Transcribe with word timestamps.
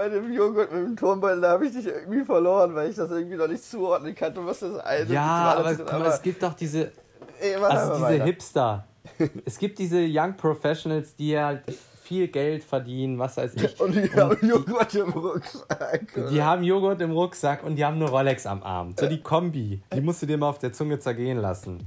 bei 0.00 0.08
dem 0.08 0.32
Joghurt 0.32 0.72
mit 0.72 0.82
dem 0.82 0.96
Turmbeutel, 0.96 1.42
da 1.42 1.50
habe 1.50 1.66
ich 1.66 1.74
dich 1.74 1.86
irgendwie 1.86 2.24
verloren, 2.24 2.74
weil 2.74 2.88
ich 2.88 2.96
das 2.96 3.10
irgendwie 3.10 3.36
noch 3.36 3.48
nicht 3.48 3.62
zuordnen 3.62 4.14
kannte, 4.14 4.44
was 4.46 4.60
das 4.60 4.78
eine 4.78 5.12
Ja, 5.12 5.56
aber, 5.58 5.74
guck 5.74 5.92
mal, 5.92 6.06
es 6.06 6.22
gibt 6.22 6.42
doch 6.42 6.54
diese, 6.54 6.90
Ey, 7.38 7.56
also 7.56 7.92
diese 7.92 8.02
weiter. 8.04 8.24
Hipster. 8.24 8.86
es 9.44 9.58
gibt 9.58 9.78
diese 9.78 9.98
Young 10.08 10.38
Professionals, 10.38 11.14
die 11.16 11.38
halt 11.38 11.64
viel 12.02 12.28
Geld 12.28 12.64
verdienen, 12.64 13.18
was 13.18 13.36
weiß 13.36 13.54
ich. 13.56 13.78
Und 13.78 13.94
die 13.94 14.08
und 14.08 14.16
haben 14.16 14.48
Joghurt 14.48 14.94
im 14.94 15.10
Rucksack. 15.10 16.30
Die 16.30 16.42
haben 16.42 16.64
Joghurt 16.64 17.02
im 17.02 17.10
Rucksack 17.10 17.62
und 17.62 17.76
die 17.76 17.84
haben 17.84 17.96
eine 17.96 18.08
Rolex 18.08 18.46
am 18.46 18.62
Arm. 18.62 18.94
So 18.98 19.06
die 19.06 19.20
Kombi, 19.20 19.82
die 19.92 20.00
musst 20.00 20.22
du 20.22 20.26
dir 20.26 20.38
mal 20.38 20.48
auf 20.48 20.58
der 20.58 20.72
Zunge 20.72 20.98
zergehen 20.98 21.36
lassen. 21.36 21.86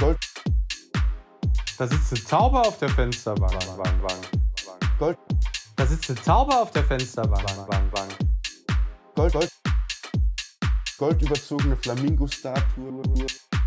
Gold. 0.00 0.16
Da 1.76 1.86
sitzt 1.86 2.14
eine 2.14 2.24
Taube 2.24 2.60
auf 2.60 2.78
der 2.78 2.88
Fensterbank. 2.88 3.52
Gold. 4.98 5.18
Da 5.76 5.84
sitzt 5.86 6.08
eine 6.08 6.18
Taube 6.22 6.56
auf 6.56 6.70
der 6.70 6.84
Fensterbank. 6.84 7.44
Gold, 9.14 9.32
Gold. 9.34 9.52
Goldüberzogene 10.96 11.76
Flamingo-Statue. 11.76 13.26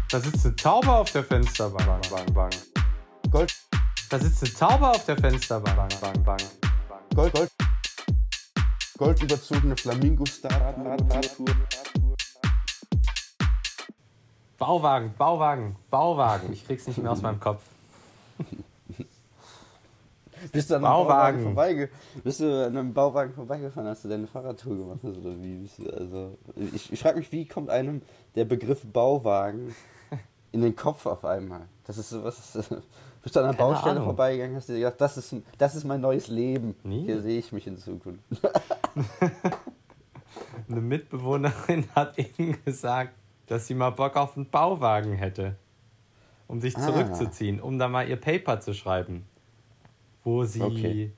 Da 0.09 0.20
sitzt 0.20 0.45
eine 0.45 0.55
Taube 0.55 0.91
auf 0.91 1.12
der 1.12 1.23
Fensterbank. 1.23 2.08
Gold. 3.30 3.55
Da 4.09 4.20
sitzt 4.20 4.44
eine 4.44 4.53
Taube 4.53 4.90
auf 4.90 5.05
der 5.05 5.17
Fensterbank. 5.17 6.41
Gold, 7.14 7.34
Gold. 7.34 7.52
Goldüberzogene 8.98 9.78
Flamingo-Statue. 9.78 11.45
Bauwagen, 14.58 15.14
Bauwagen, 15.16 15.76
Bauwagen. 15.91 16.52
Ich 16.53 16.66
krieg's 16.66 16.88
nicht 16.88 16.98
mehr 16.98 17.12
aus 17.12 17.22
meinem 17.22 17.39
Kopf. 17.39 17.62
Bist 20.52 20.70
du 20.70 20.75
an 20.75 20.85
einem 20.85 20.93
Bauwagen, 20.93 21.43
vorbeigefahren? 21.43 22.21
Bist 22.23 22.39
du 22.39 22.66
an 22.66 22.77
einem 22.77 22.93
Bauwagen 22.93 23.34
vorbeigefahren, 23.34 23.89
hast 23.89 24.05
du 24.05 24.09
deine 24.09 24.27
Fahrradtour 24.27 24.77
gemacht 24.77 25.00
hast, 25.03 25.17
oder 25.17 25.36
wie? 25.41 25.69
Also, 25.91 26.38
ich, 26.73 26.91
ich 26.94 27.00
frage 27.00 27.19
mich, 27.19 27.31
wie 27.31 27.45
kommt 27.45 27.69
einem 27.69 28.02
der 28.36 28.45
Begriff 28.45 28.86
Bauwagen 28.86 29.75
in 30.52 30.61
den 30.61 30.75
Kopf 30.75 31.05
auf 31.05 31.25
einmal? 31.25 31.61
Das 31.86 31.97
ist 31.97 32.09
sowas. 32.09 32.36
Bist 33.22 33.36
du 33.36 33.41
an 33.41 33.47
einer 33.47 33.58
Keine 33.58 33.69
Baustelle 33.69 33.91
Ahnung. 33.95 34.05
vorbeigegangen, 34.05 34.55
hast 34.55 34.69
du 34.69 34.73
dir 34.73 34.80
gedacht, 34.80 35.02
das 35.02 35.17
ist, 35.17 35.36
das 35.58 35.75
ist 35.75 35.83
mein 35.83 35.99
neues 35.99 36.30
Leben. 36.30 36.75
Nie. 36.83 37.03
Hier 37.05 37.21
sehe 37.21 37.39
ich 37.39 37.52
mich 37.52 37.67
in 37.67 37.77
Zukunft. 37.77 38.23
Eine 40.69 40.81
Mitbewohnerin 40.81 41.86
hat 41.95 42.17
eben 42.17 42.58
gesagt, 42.64 43.14
dass 43.47 43.67
sie 43.67 43.73
mal 43.73 43.89
Bock 43.89 44.16
auf 44.16 44.38
einen 44.38 44.49
Bauwagen 44.49 45.14
hätte, 45.14 45.55
um 46.47 46.61
sich 46.61 46.77
ah. 46.77 46.81
zurückzuziehen, 46.81 47.59
um 47.59 47.77
da 47.77 47.89
mal 47.89 48.08
ihr 48.08 48.16
Paper 48.16 48.61
zu 48.61 48.73
schreiben 48.73 49.25
wo 50.23 50.44
sie, 50.44 50.62
okay. 50.62 51.12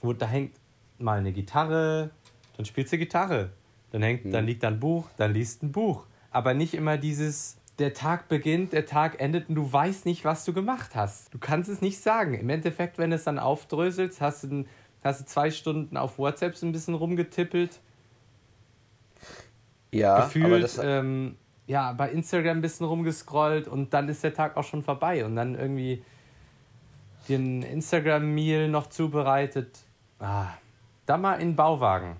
wo 0.00 0.12
da 0.12 0.26
hängt 0.26 0.52
mal 0.98 1.18
eine 1.18 1.32
Gitarre, 1.32 2.10
dann 2.56 2.66
spielt 2.66 2.88
sie 2.88 2.98
Gitarre, 2.98 3.50
dann 3.90 4.02
hängt, 4.02 4.24
mhm. 4.24 4.32
dann 4.32 4.46
liegt 4.46 4.62
da 4.62 4.68
ein 4.68 4.80
Buch, 4.80 5.08
dann 5.16 5.32
liest 5.32 5.62
ein 5.62 5.72
Buch, 5.72 6.06
aber 6.30 6.54
nicht 6.54 6.74
immer 6.74 6.96
dieses 6.96 7.58
der 7.78 7.94
Tag 7.94 8.28
beginnt, 8.28 8.72
der 8.72 8.86
Tag 8.86 9.20
endet 9.20 9.48
und 9.48 9.54
du 9.54 9.72
weißt 9.72 10.04
nicht, 10.04 10.24
was 10.24 10.44
du 10.44 10.52
gemacht 10.52 10.96
hast. 10.96 11.32
Du 11.32 11.38
kannst 11.38 11.70
es 11.70 11.80
nicht 11.80 12.00
sagen. 12.00 12.34
Im 12.34 12.50
Endeffekt, 12.50 12.98
wenn 12.98 13.12
es 13.12 13.24
dann 13.24 13.38
aufdröselt, 13.38 14.20
hast 14.20 14.44
du, 14.44 14.64
hast 15.04 15.20
du 15.20 15.26
zwei 15.26 15.50
Stunden 15.50 15.96
auf 15.96 16.18
WhatsApp 16.18 16.60
ein 16.62 16.72
bisschen 16.72 16.94
rumgetippelt. 16.94 17.78
Ja, 19.92 20.24
Gefühlt, 20.24 20.46
aber 20.46 20.58
das... 20.58 20.78
Ähm, 20.82 21.36
ja, 21.68 21.92
bei 21.92 22.10
Instagram 22.10 22.58
ein 22.58 22.60
bisschen 22.62 22.86
rumgescrollt 22.86 23.68
und 23.68 23.92
dann 23.92 24.08
ist 24.08 24.24
der 24.24 24.32
Tag 24.32 24.56
auch 24.56 24.64
schon 24.64 24.82
vorbei 24.82 25.24
und 25.24 25.36
dann 25.36 25.54
irgendwie 25.54 26.02
den 27.28 27.62
Instagram-Meal 27.62 28.68
noch 28.68 28.88
zubereitet. 28.88 29.78
Ah, 30.18 30.46
da 31.06 31.16
mal 31.16 31.40
in 31.40 31.56
Bauwagen. 31.56 32.16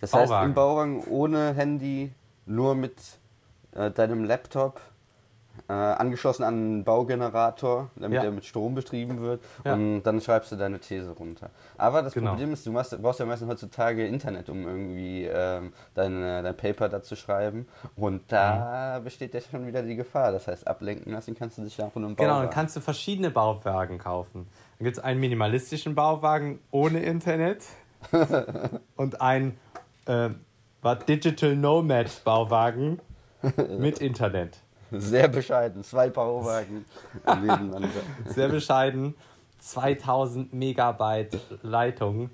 Das 0.00 0.10
Bauwagen. 0.10 0.32
heißt, 0.32 0.44
im 0.46 0.54
Bauwagen 0.54 1.04
ohne 1.04 1.54
Handy, 1.54 2.12
nur 2.46 2.74
mit 2.74 2.96
äh, 3.72 3.90
deinem 3.90 4.24
Laptop 4.24 4.80
äh, 5.68 5.72
angeschlossen 5.72 6.44
an 6.44 6.54
einen 6.54 6.84
Baugenerator, 6.84 7.90
damit 7.96 8.16
ja. 8.16 8.24
er 8.24 8.30
mit 8.30 8.44
Strom 8.44 8.74
betrieben 8.74 9.20
wird. 9.20 9.42
Ja. 9.64 9.74
Und 9.74 10.02
dann 10.02 10.20
schreibst 10.20 10.52
du 10.52 10.56
deine 10.56 10.78
These 10.78 11.10
runter. 11.10 11.50
Aber 11.76 12.02
das 12.02 12.14
genau. 12.14 12.30
Problem 12.30 12.52
ist, 12.52 12.66
du 12.66 12.72
machst, 12.72 13.00
brauchst 13.00 13.20
ja 13.20 13.26
meistens 13.26 13.48
heutzutage 13.48 14.06
Internet, 14.06 14.48
um 14.48 14.66
irgendwie 14.66 15.24
ähm, 15.24 15.72
dein, 15.94 16.20
dein 16.20 16.56
Paper 16.56 16.88
da 16.88 17.02
zu 17.02 17.16
schreiben. 17.16 17.66
Und 17.96 18.22
da 18.28 18.98
mhm. 18.98 19.04
besteht 19.04 19.34
ja 19.34 19.40
schon 19.40 19.66
wieder 19.66 19.82
die 19.82 19.96
Gefahr. 19.96 20.32
Das 20.32 20.46
heißt, 20.46 20.66
ablenken 20.66 21.12
lassen 21.12 21.34
kannst 21.34 21.58
du 21.58 21.62
dich 21.62 21.76
ja 21.76 21.86
auch 21.86 21.96
in 21.96 22.04
einem 22.04 22.16
Bauwagen. 22.16 22.30
Genau, 22.30 22.42
dann 22.42 22.50
kannst 22.50 22.76
du 22.76 22.80
verschiedene 22.80 23.30
Bauwagen 23.30 23.98
kaufen. 23.98 24.46
Dann 24.78 24.84
gibt 24.84 24.96
es 24.96 25.02
einen 25.02 25.20
minimalistischen 25.20 25.94
Bauwagen 25.94 26.58
ohne 26.70 27.00
Internet 27.00 27.64
und 28.96 29.20
einen 29.20 29.58
äh, 30.06 30.30
Digital 31.06 31.54
Nomad 31.54 32.24
Bauwagen 32.24 33.00
mit 33.78 33.98
Internet. 34.00 34.58
Sehr 34.92 35.28
bescheiden, 35.28 35.84
zwei 35.84 36.08
Bauwagen 36.08 36.84
nebeneinander. 37.26 37.88
Sehr 38.26 38.48
bescheiden, 38.48 39.14
2000 39.60 40.52
Megabyte 40.52 41.38
Leitung. 41.62 42.30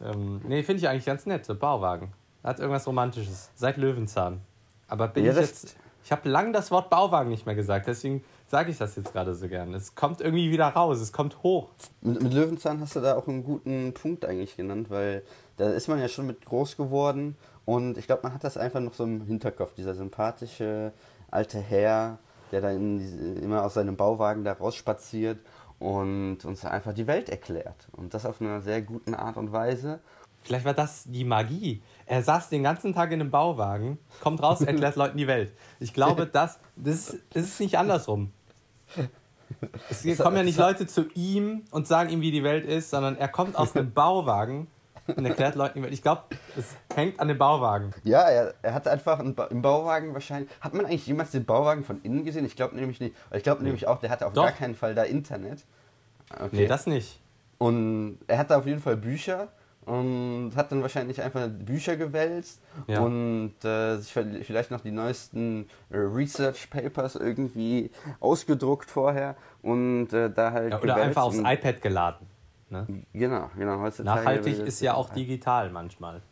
Ähm, 0.00 0.40
nee, 0.46 0.62
finde 0.62 0.80
ich 0.80 0.88
eigentlich 0.88 1.06
ganz 1.06 1.26
nett, 1.26 1.44
so 1.44 1.54
Bauwagen. 1.54 2.12
Hat 2.44 2.60
irgendwas 2.60 2.86
Romantisches, 2.86 3.50
seit 3.54 3.76
Löwenzahn. 3.76 4.40
Aber 4.88 5.08
bin 5.08 5.24
ja, 5.24 5.32
ich 5.32 5.38
jetzt. 5.38 5.76
Ich 6.04 6.12
habe 6.12 6.28
lange 6.28 6.52
das 6.52 6.70
Wort 6.70 6.88
Bauwagen 6.88 7.30
nicht 7.30 7.46
mehr 7.46 7.56
gesagt, 7.56 7.88
deswegen 7.88 8.22
sage 8.46 8.70
ich 8.70 8.78
das 8.78 8.94
jetzt 8.94 9.12
gerade 9.12 9.34
so 9.34 9.48
gern. 9.48 9.74
Es 9.74 9.96
kommt 9.96 10.20
irgendwie 10.20 10.52
wieder 10.52 10.68
raus, 10.68 11.00
es 11.00 11.12
kommt 11.12 11.42
hoch. 11.42 11.70
Mit, 12.00 12.22
mit, 12.22 12.32
Löwenzahn 12.32 12.80
hast 12.80 12.94
du 12.94 13.00
da 13.00 13.16
auch 13.16 13.26
einen 13.26 13.42
guten 13.42 13.92
Punkt 13.92 14.24
eigentlich 14.24 14.56
genannt, 14.56 14.88
weil 14.88 15.24
da 15.56 15.68
ist 15.70 15.88
man 15.88 15.98
ja 15.98 16.06
schon 16.06 16.28
mit 16.28 16.44
groß 16.44 16.76
geworden 16.76 17.36
und 17.64 17.98
ich 17.98 18.06
glaube, 18.06 18.22
man 18.22 18.32
hat 18.32 18.44
das 18.44 18.56
einfach 18.56 18.78
noch 18.78 18.94
so 18.94 19.02
im 19.02 19.22
Hinterkopf, 19.22 19.74
dieser 19.74 19.96
sympathische 19.96 20.92
alte 21.36 21.60
Herr, 21.60 22.18
der 22.50 22.62
dann 22.62 23.38
immer 23.42 23.64
aus 23.64 23.74
seinem 23.74 23.96
Bauwagen 23.96 24.42
da 24.42 24.54
rausspaziert 24.54 25.38
und 25.78 26.44
uns 26.44 26.64
einfach 26.64 26.94
die 26.94 27.06
Welt 27.06 27.28
erklärt. 27.28 27.88
Und 27.92 28.14
das 28.14 28.24
auf 28.24 28.40
einer 28.40 28.62
sehr 28.62 28.82
guten 28.82 29.14
Art 29.14 29.36
und 29.36 29.52
Weise. 29.52 30.00
Vielleicht 30.42 30.64
war 30.64 30.74
das 30.74 31.04
die 31.04 31.24
Magie. 31.24 31.82
Er 32.06 32.22
saß 32.22 32.48
den 32.48 32.62
ganzen 32.62 32.94
Tag 32.94 33.12
in 33.12 33.20
einem 33.20 33.30
Bauwagen, 33.30 33.98
kommt 34.20 34.42
raus, 34.42 34.60
erklärt 34.62 34.96
Leuten 34.96 35.18
die 35.18 35.26
Welt. 35.26 35.52
Ich 35.78 35.92
glaube, 35.92 36.26
das, 36.32 36.58
das, 36.76 37.16
das 37.30 37.44
ist 37.44 37.60
nicht 37.60 37.76
andersrum. 37.78 38.32
Es 39.90 40.18
kommen 40.18 40.36
ja 40.36 40.42
nicht 40.42 40.58
Leute 40.58 40.86
zu 40.86 41.06
ihm 41.14 41.64
und 41.70 41.86
sagen 41.86 42.10
ihm, 42.10 42.20
wie 42.20 42.30
die 42.30 42.42
Welt 42.42 42.64
ist, 42.64 42.90
sondern 42.90 43.16
er 43.16 43.28
kommt 43.28 43.56
aus 43.56 43.76
einem 43.76 43.92
Bauwagen 43.92 44.68
und 45.14 45.24
erklärt 45.24 45.54
Leuten, 45.54 45.84
ich 45.84 46.02
glaube, 46.02 46.22
es 46.56 46.76
hängt 46.94 47.20
an 47.20 47.28
dem 47.28 47.38
Bauwagen. 47.38 47.92
Ja, 48.04 48.22
er, 48.22 48.54
er 48.62 48.74
hat 48.74 48.88
einfach 48.88 49.18
einen 49.18 49.34
ba 49.34 49.44
im 49.44 49.62
Bauwagen 49.62 50.14
wahrscheinlich. 50.14 50.50
Hat 50.60 50.74
man 50.74 50.86
eigentlich 50.86 51.06
jemals 51.06 51.30
den 51.30 51.44
Bauwagen 51.44 51.84
von 51.84 52.00
innen 52.02 52.24
gesehen? 52.24 52.44
Ich 52.44 52.56
glaube 52.56 52.76
nämlich 52.76 53.00
nicht. 53.00 53.14
Ich 53.32 53.42
glaube 53.42 53.62
nee. 53.62 53.68
nämlich 53.68 53.86
auch, 53.86 54.00
der 54.00 54.10
hatte 54.10 54.26
auf 54.26 54.32
Doch. 54.32 54.44
gar 54.44 54.52
keinen 54.52 54.74
Fall 54.74 54.94
da 54.94 55.02
Internet. 55.04 55.64
Okay. 56.32 56.48
Nee, 56.52 56.66
das 56.66 56.86
nicht. 56.86 57.20
Und 57.58 58.18
er 58.26 58.38
hatte 58.38 58.56
auf 58.56 58.66
jeden 58.66 58.80
Fall 58.80 58.96
Bücher 58.96 59.48
und 59.86 60.52
hat 60.56 60.72
dann 60.72 60.82
wahrscheinlich 60.82 61.22
einfach 61.22 61.48
Bücher 61.48 61.96
gewälzt 61.96 62.60
ja. 62.88 63.00
und 63.00 63.54
äh, 63.64 63.96
sich 63.96 64.12
vielleicht 64.12 64.70
noch 64.70 64.80
die 64.80 64.90
neuesten 64.90 65.68
äh, 65.90 65.96
Research 65.96 66.68
Papers 66.70 67.14
irgendwie 67.14 67.90
ausgedruckt 68.18 68.90
vorher 68.90 69.36
und 69.62 70.12
äh, 70.12 70.28
da 70.28 70.50
halt. 70.52 70.72
Ja, 70.72 70.82
oder 70.82 70.96
einfach 70.96 71.22
aufs 71.22 71.38
iPad 71.38 71.80
geladen. 71.80 72.26
Ne? 72.68 73.04
Genau, 73.12 73.50
genau. 73.56 73.80
Heutzutage 73.80 74.20
Nachhaltig 74.20 74.58
ist 74.58 74.80
ja 74.80 74.94
auch 74.94 75.10
digital 75.10 75.70
manchmal. 75.70 76.22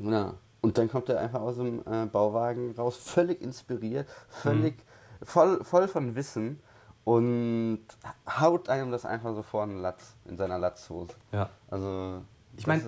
Ja. 0.00 0.34
Und 0.60 0.78
dann 0.78 0.88
kommt 0.88 1.08
er 1.08 1.18
einfach 1.18 1.40
aus 1.40 1.56
dem 1.56 1.82
äh, 1.86 2.06
Bauwagen 2.06 2.72
raus, 2.76 2.96
völlig 2.96 3.40
inspiriert, 3.42 4.08
völlig 4.28 4.76
mhm. 4.76 5.26
voll, 5.26 5.64
voll 5.64 5.88
von 5.88 6.14
Wissen 6.14 6.60
und 7.04 7.80
haut 8.28 8.68
einem 8.68 8.92
das 8.92 9.04
einfach 9.04 9.34
so 9.34 9.42
vor 9.42 9.66
den 9.66 9.78
Latz, 9.78 10.14
in 10.24 10.36
seiner 10.36 10.58
Latzhose. 10.58 11.14
Ja. 11.32 11.50
Also, 11.68 12.22
ich 12.56 12.66
meine, 12.66 12.84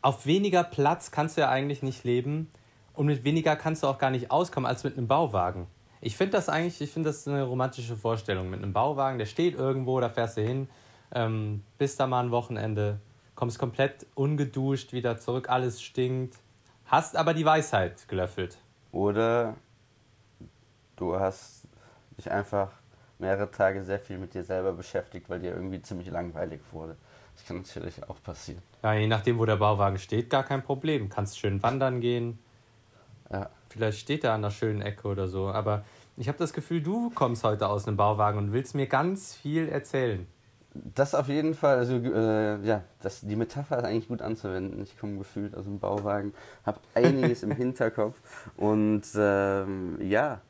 auf 0.00 0.26
weniger 0.26 0.62
Platz 0.62 1.10
kannst 1.10 1.36
du 1.36 1.40
ja 1.40 1.48
eigentlich 1.48 1.82
nicht 1.82 2.04
leben 2.04 2.52
und 2.94 3.06
mit 3.06 3.24
weniger 3.24 3.56
kannst 3.56 3.82
du 3.82 3.88
auch 3.88 3.98
gar 3.98 4.10
nicht 4.10 4.30
auskommen 4.30 4.68
als 4.68 4.84
mit 4.84 4.96
einem 4.96 5.08
Bauwagen. 5.08 5.66
Ich 6.00 6.16
finde 6.16 6.32
das 6.32 6.48
eigentlich, 6.48 6.80
ich 6.80 6.92
finde 6.92 7.08
das 7.08 7.26
eine 7.26 7.42
romantische 7.42 7.96
Vorstellung 7.96 8.48
mit 8.48 8.62
einem 8.62 8.72
Bauwagen, 8.72 9.18
der 9.18 9.26
steht 9.26 9.56
irgendwo, 9.56 9.98
da 9.98 10.08
fährst 10.08 10.36
du 10.36 10.42
hin, 10.42 10.68
ähm, 11.12 11.62
bist 11.78 12.00
da 12.00 12.06
mal 12.06 12.24
ein 12.24 12.30
Wochenende, 12.30 13.00
kommst 13.34 13.58
komplett 13.58 14.06
ungeduscht 14.14 14.92
wieder 14.92 15.18
zurück, 15.18 15.48
alles 15.48 15.82
stinkt, 15.82 16.36
hast 16.86 17.16
aber 17.16 17.34
die 17.34 17.44
Weisheit 17.44 18.08
gelöffelt. 18.08 18.58
Oder 18.92 19.56
du 20.96 21.18
hast 21.18 21.68
dich 22.16 22.30
einfach 22.30 22.70
mehrere 23.18 23.50
Tage 23.50 23.82
sehr 23.82 23.98
viel 23.98 24.18
mit 24.18 24.34
dir 24.34 24.44
selber 24.44 24.72
beschäftigt, 24.72 25.28
weil 25.28 25.40
dir 25.40 25.52
irgendwie 25.52 25.82
ziemlich 25.82 26.08
langweilig 26.10 26.60
wurde. 26.72 26.96
Das 27.34 27.46
kann 27.46 27.58
natürlich 27.58 28.08
auch 28.08 28.20
passieren. 28.22 28.62
Ja, 28.82 28.94
je 28.94 29.06
nachdem, 29.06 29.38
wo 29.38 29.44
der 29.44 29.56
Bauwagen 29.56 29.98
steht, 29.98 30.30
gar 30.30 30.42
kein 30.42 30.62
Problem. 30.62 31.08
Kannst 31.08 31.38
schön 31.38 31.62
wandern 31.62 32.00
gehen. 32.00 32.38
Ja. 33.30 33.50
Vielleicht 33.68 33.98
steht 33.98 34.24
er 34.24 34.32
an 34.32 34.42
der 34.42 34.50
schönen 34.50 34.82
Ecke 34.82 35.06
oder 35.06 35.28
so. 35.28 35.48
Aber 35.48 35.84
ich 36.16 36.26
habe 36.28 36.38
das 36.38 36.52
Gefühl, 36.52 36.82
du 36.82 37.10
kommst 37.10 37.44
heute 37.44 37.68
aus 37.68 37.86
einem 37.86 37.96
Bauwagen 37.96 38.38
und 38.38 38.52
willst 38.52 38.74
mir 38.74 38.86
ganz 38.86 39.34
viel 39.34 39.68
erzählen. 39.68 40.26
Das 40.94 41.14
auf 41.14 41.28
jeden 41.28 41.54
Fall, 41.54 41.78
also 41.78 41.96
äh, 41.96 42.60
ja, 42.64 42.82
das, 43.02 43.20
die 43.20 43.36
Metapher 43.36 43.78
ist 43.78 43.84
eigentlich 43.84 44.08
gut 44.08 44.22
anzuwenden. 44.22 44.82
Ich 44.82 44.98
komme 44.98 45.18
gefühlt 45.18 45.54
aus 45.54 45.64
dem 45.64 45.78
Bauwagen, 45.78 46.32
habe 46.64 46.80
einiges 46.94 47.42
im 47.42 47.50
Hinterkopf 47.56 48.16
und 48.56 49.02
ähm, 49.16 49.98
ja, 50.00 50.40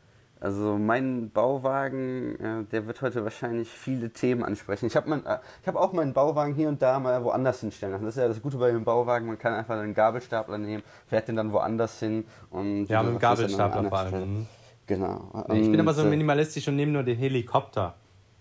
also 0.41 0.79
mein 0.79 1.31
Bauwagen, 1.31 2.39
äh, 2.39 2.65
der 2.71 2.87
wird 2.87 3.03
heute 3.03 3.25
wahrscheinlich 3.25 3.69
viele 3.69 4.11
Themen 4.11 4.45
ansprechen. 4.45 4.87
Ich 4.87 4.97
habe 4.97 5.11
äh, 5.13 5.39
hab 5.67 5.77
auch 5.77 5.93
meinen 5.93 6.13
Bauwagen 6.13 6.55
hier 6.55 6.69
und 6.69 6.81
da 6.81 7.01
mal 7.01 7.25
woanders 7.25 7.61
hinstellen 7.61 7.93
lassen. 7.93 8.05
Das 8.05 8.17
ist 8.17 8.21
ja 8.21 8.29
das 8.29 8.41
Gute 8.41 8.57
bei 8.57 8.71
dem 8.71 8.85
Bauwagen, 8.85 9.27
man 9.27 9.39
kann 9.39 9.55
einfach 9.55 9.79
einen 9.79 9.95
Gabelstapler 9.95 10.59
nehmen, 10.59 10.83
fährt 11.09 11.29
den 11.29 11.37
dann 11.37 11.53
woanders 11.53 11.99
hin 11.99 12.25
und... 12.51 12.87
Ja, 12.87 13.03
mit 13.03 13.15
dem 13.15 13.19
Gabelstapler 13.19 13.89
vor 13.89 13.99
allem. 13.99 14.47
Genau. 14.87 15.45
Nee, 15.49 15.61
ich 15.61 15.71
bin 15.71 15.81
aber 15.81 15.93
so 15.93 16.03
äh, 16.03 16.09
minimalistisch 16.09 16.67
und 16.69 16.77
nehme 16.77 16.93
nur 16.93 17.03
den 17.03 17.19
Helikopter. 17.19 17.95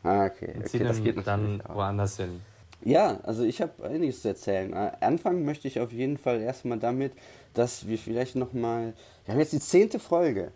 Ah, 0.04 0.26
okay. 0.26 0.54
Okay 0.60 0.80
das 0.80 1.04
geht 1.04 1.26
dann 1.26 1.62
woanders 1.68 2.18
hin. 2.18 2.42
Ja, 2.84 3.20
also 3.24 3.44
ich 3.44 3.62
habe 3.62 3.84
einiges 3.84 4.22
zu 4.22 4.30
erzählen. 4.30 4.72
Äh, 4.74 4.92
anfangen 5.02 5.46
möchte 5.46 5.68
ich 5.68 5.80
auf 5.80 5.92
jeden 5.92 6.18
Fall 6.18 6.42
erstmal 6.42 6.78
damit, 6.78 7.14
dass 7.54 7.88
wir 7.88 7.98
vielleicht 7.98 8.36
nochmal... 8.36 8.94
Wir 9.26 9.34
haben 9.34 9.40
jetzt 9.40 9.54
die 9.54 9.60
zehnte 9.60 10.00
Folge. 10.00 10.52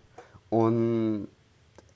Und 0.50 1.28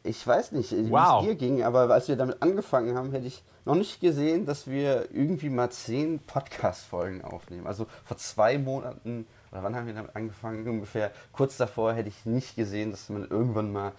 ich 0.04 0.26
weiß 0.26 0.52
nicht, 0.54 0.72
wie 0.72 0.92
wow. 0.92 1.22
es 1.22 1.28
dir 1.28 1.36
ging, 1.36 1.64
aber 1.64 1.90
als 1.90 2.08
wir 2.08 2.16
damit 2.16 2.42
angefangen 2.42 2.96
haben, 2.96 3.12
hätte 3.12 3.28
ich 3.28 3.44
noch 3.66 3.76
nicht 3.76 4.00
gesehen, 4.00 4.46
dass 4.46 4.68
wir 4.68 5.08
irgendwie 5.12 5.50
mal 5.50 5.70
zehn 5.72 6.20
Podcast-Folgen 6.20 7.24
aufnehmen. 7.24 7.66
Also 7.66 7.88
vor 8.04 8.18
zwei 8.18 8.58
Monaten, 8.58 9.26
oder 9.52 9.64
wann 9.64 9.76
haben 9.76 9.88
wir 9.88 9.94
damit 9.94 10.16
angefangen? 10.16 10.68
Ungefähr 10.68 11.12
kurz 11.32 11.58
davor 11.58 11.94
hätte 11.94 12.10
ich 12.10 12.26
nicht 12.26 12.56
gesehen, 12.56 12.92
dass 12.92 13.10
man 13.10 13.28
irgendwann 13.28 13.72
mal 13.72 13.92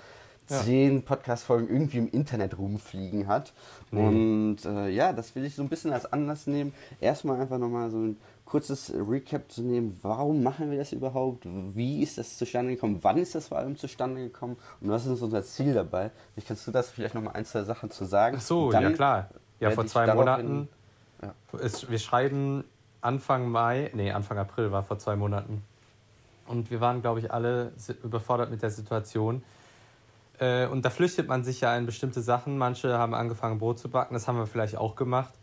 ja. 0.49 0.63
zehn 0.63 1.03
Podcast-Folgen 1.03 1.69
irgendwie 1.69 1.99
im 1.99 2.09
Internet 2.09 2.59
rumfliegen 2.59 3.27
hat. 3.27 3.53
Mhm. 3.91 4.07
Und 4.07 4.65
äh, 4.65 4.89
ja, 4.89 5.13
das 5.13 5.35
will 5.35 5.45
ich 5.45 5.55
so 5.55 5.63
ein 5.63 5.69
bisschen 5.69 5.93
als 5.93 6.13
Anlass 6.13 6.47
nehmen. 6.47 6.73
Erstmal 7.01 7.41
einfach 7.41 7.59
nochmal 7.59 7.91
so 7.91 7.99
ein 7.99 8.17
kurzes 8.45 8.93
Recap 8.95 9.51
zu 9.51 9.63
nehmen. 9.63 9.99
Warum 10.03 10.43
machen 10.43 10.71
wir 10.71 10.79
das 10.79 10.93
überhaupt? 10.93 11.45
Wie 11.45 12.03
ist 12.03 12.17
das 12.17 12.39
zustande 12.39 12.75
gekommen? 12.75 13.01
Wann 13.03 13.19
ist 13.19 13.35
das 13.35 13.49
vor 13.49 13.59
allem 13.59 13.77
zustande 13.77 14.23
gekommen? 14.23 14.57
Und 14.81 14.91
was 14.91 15.05
ist 15.05 15.21
unser 15.21 15.43
Ziel 15.43 15.75
dabei? 15.75 16.11
Vielleicht 16.33 16.49
kannst 16.49 16.67
du 16.67 16.71
das 16.71 16.91
vielleicht 16.91 17.15
nochmal 17.15 17.35
ein, 17.35 17.45
zwei 17.45 17.65
Sachen 17.65 17.91
zu 17.91 18.05
sagen? 18.05 18.37
Ach 18.39 18.43
so, 18.43 18.73
ja 18.73 18.91
klar. 18.93 19.31
Ja, 19.59 19.71
vor 19.71 19.87
zwei 19.87 20.15
Monaten. 20.15 20.69
Ja. 21.23 21.59
Ist, 21.59 21.91
wir 21.91 21.99
schreiben 21.99 22.65
Anfang 23.01 23.49
Mai, 23.49 23.91
nee, 23.95 24.11
Anfang 24.13 24.39
April 24.39 24.71
war 24.71 24.83
vor 24.83 24.99
zwei 24.99 25.17
Monaten. 25.17 25.63
Und 26.47 26.71
wir 26.71 26.81
waren, 26.81 27.01
glaube 27.01 27.21
ich, 27.21 27.33
alle 27.33 27.73
überfordert 28.05 28.51
mit 28.51 28.63
der 28.63 28.71
Situation. 28.71 29.43
Äh, 30.39 30.67
und 30.67 30.85
da 30.85 30.91
flüchtet 30.91 31.29
man 31.29 31.45
sich 31.45 31.61
ja 31.61 31.77
in 31.77 31.87
bestimmte 31.87 32.21
Sachen. 32.21 32.59
Manche 32.59 32.99
haben 32.99 33.15
angefangen, 33.15 33.59
Brot 33.59 33.79
zu 33.79 33.89
backen, 33.89 34.15
das 34.15 34.29
haben 34.29 34.39
wir 34.39 34.47
vielleicht 34.47 34.77
auch 34.77 34.97
gemacht. 34.97 35.35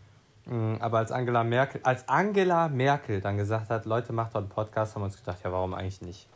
Mm, 0.46 0.76
aber 0.80 1.00
als 1.00 1.12
Angela 1.12 1.44
Merkel, 1.44 1.82
als 1.84 2.08
Angela 2.10 2.68
Merkel 2.70 3.22
dann 3.22 3.38
gesagt 3.38 3.70
hat, 3.70 3.86
Leute, 3.86 4.14
macht 4.14 4.36
dort 4.36 4.44
einen 4.44 4.50
Podcast, 4.50 4.96
haben 4.96 5.02
wir 5.02 5.06
uns 5.06 5.18
gedacht, 5.18 5.40
ja, 5.44 5.52
warum 5.52 5.74
eigentlich 5.74 6.02
nicht? 6.02 6.28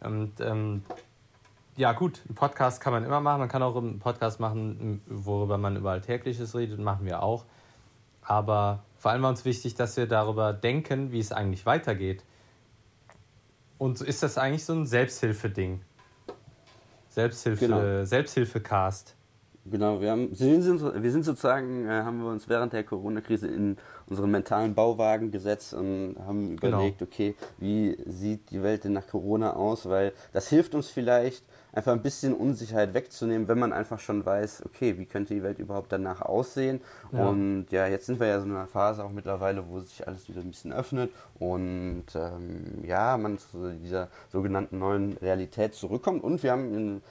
Und 0.00 0.40
ähm, 0.40 0.84
ja, 1.76 1.92
gut, 1.92 2.20
einen 2.26 2.34
Podcast 2.34 2.80
kann 2.80 2.92
man 2.92 3.04
immer 3.04 3.20
machen. 3.20 3.40
Man 3.40 3.48
kann 3.48 3.62
auch 3.62 3.76
einen 3.76 3.98
Podcast 4.00 4.40
machen, 4.40 5.00
worüber 5.06 5.58
man 5.58 5.76
über 5.76 5.92
Alltägliches 5.92 6.54
redet, 6.54 6.78
machen 6.78 7.06
wir 7.06 7.22
auch. 7.22 7.44
Aber 8.22 8.84
vor 8.96 9.12
allem 9.12 9.22
war 9.22 9.30
uns 9.30 9.44
wichtig, 9.44 9.74
dass 9.74 9.96
wir 9.96 10.06
darüber 10.06 10.52
denken, 10.52 11.12
wie 11.12 11.20
es 11.20 11.32
eigentlich 11.32 11.66
weitergeht. 11.66 12.24
Und 13.78 14.00
ist 14.00 14.22
das 14.22 14.38
eigentlich 14.38 14.64
so 14.64 14.74
ein 14.74 14.86
Selbsthilfeding? 14.86 15.80
Selbsthilfe, 17.18 17.66
genau. 17.66 18.04
Selbsthilfecast. 18.04 19.16
Genau, 19.64 20.00
wir, 20.00 20.12
haben, 20.12 20.30
wir, 20.30 20.62
sind, 20.62 21.02
wir 21.02 21.10
sind 21.10 21.24
sozusagen, 21.24 21.84
äh, 21.84 21.90
haben 21.90 22.22
wir 22.22 22.30
uns 22.30 22.48
während 22.48 22.72
der 22.72 22.84
Corona-Krise 22.84 23.48
in 23.48 23.76
unseren 24.06 24.30
mentalen 24.30 24.72
Bauwagen 24.72 25.32
gesetzt 25.32 25.74
und 25.74 26.14
haben 26.24 26.56
genau. 26.56 26.76
überlegt, 26.76 26.98
genau. 27.00 27.10
okay, 27.10 27.34
wie 27.58 27.98
sieht 28.06 28.52
die 28.52 28.62
Welt 28.62 28.84
denn 28.84 28.92
nach 28.92 29.08
Corona 29.08 29.54
aus? 29.54 29.88
Weil 29.88 30.12
das 30.32 30.48
hilft 30.48 30.76
uns 30.76 30.90
vielleicht, 30.90 31.44
einfach 31.72 31.92
ein 31.92 32.02
bisschen 32.02 32.34
Unsicherheit 32.34 32.94
wegzunehmen, 32.94 33.48
wenn 33.48 33.58
man 33.58 33.72
einfach 33.72 34.00
schon 34.00 34.24
weiß, 34.24 34.64
okay, 34.66 34.98
wie 34.98 35.06
könnte 35.06 35.34
die 35.34 35.42
Welt 35.42 35.58
überhaupt 35.58 35.92
danach 35.92 36.22
aussehen? 36.22 36.80
Ja. 37.12 37.28
Und 37.28 37.66
ja, 37.70 37.86
jetzt 37.86 38.06
sind 38.06 38.20
wir 38.20 38.26
ja 38.26 38.40
so 38.40 38.46
in 38.46 38.52
einer 38.52 38.66
Phase 38.66 39.04
auch 39.04 39.10
mittlerweile, 39.10 39.68
wo 39.68 39.80
sich 39.80 40.06
alles 40.06 40.28
wieder 40.28 40.40
ein 40.40 40.50
bisschen 40.50 40.72
öffnet 40.72 41.12
und 41.38 42.06
ähm, 42.14 42.84
ja, 42.84 43.16
man 43.16 43.38
zu 43.38 43.72
dieser 43.72 44.08
sogenannten 44.32 44.78
neuen 44.78 45.16
Realität 45.18 45.74
zurückkommt. 45.74 46.24
Und 46.24 46.42
wir 46.42 46.52
haben 46.52 46.74
in 46.74 47.02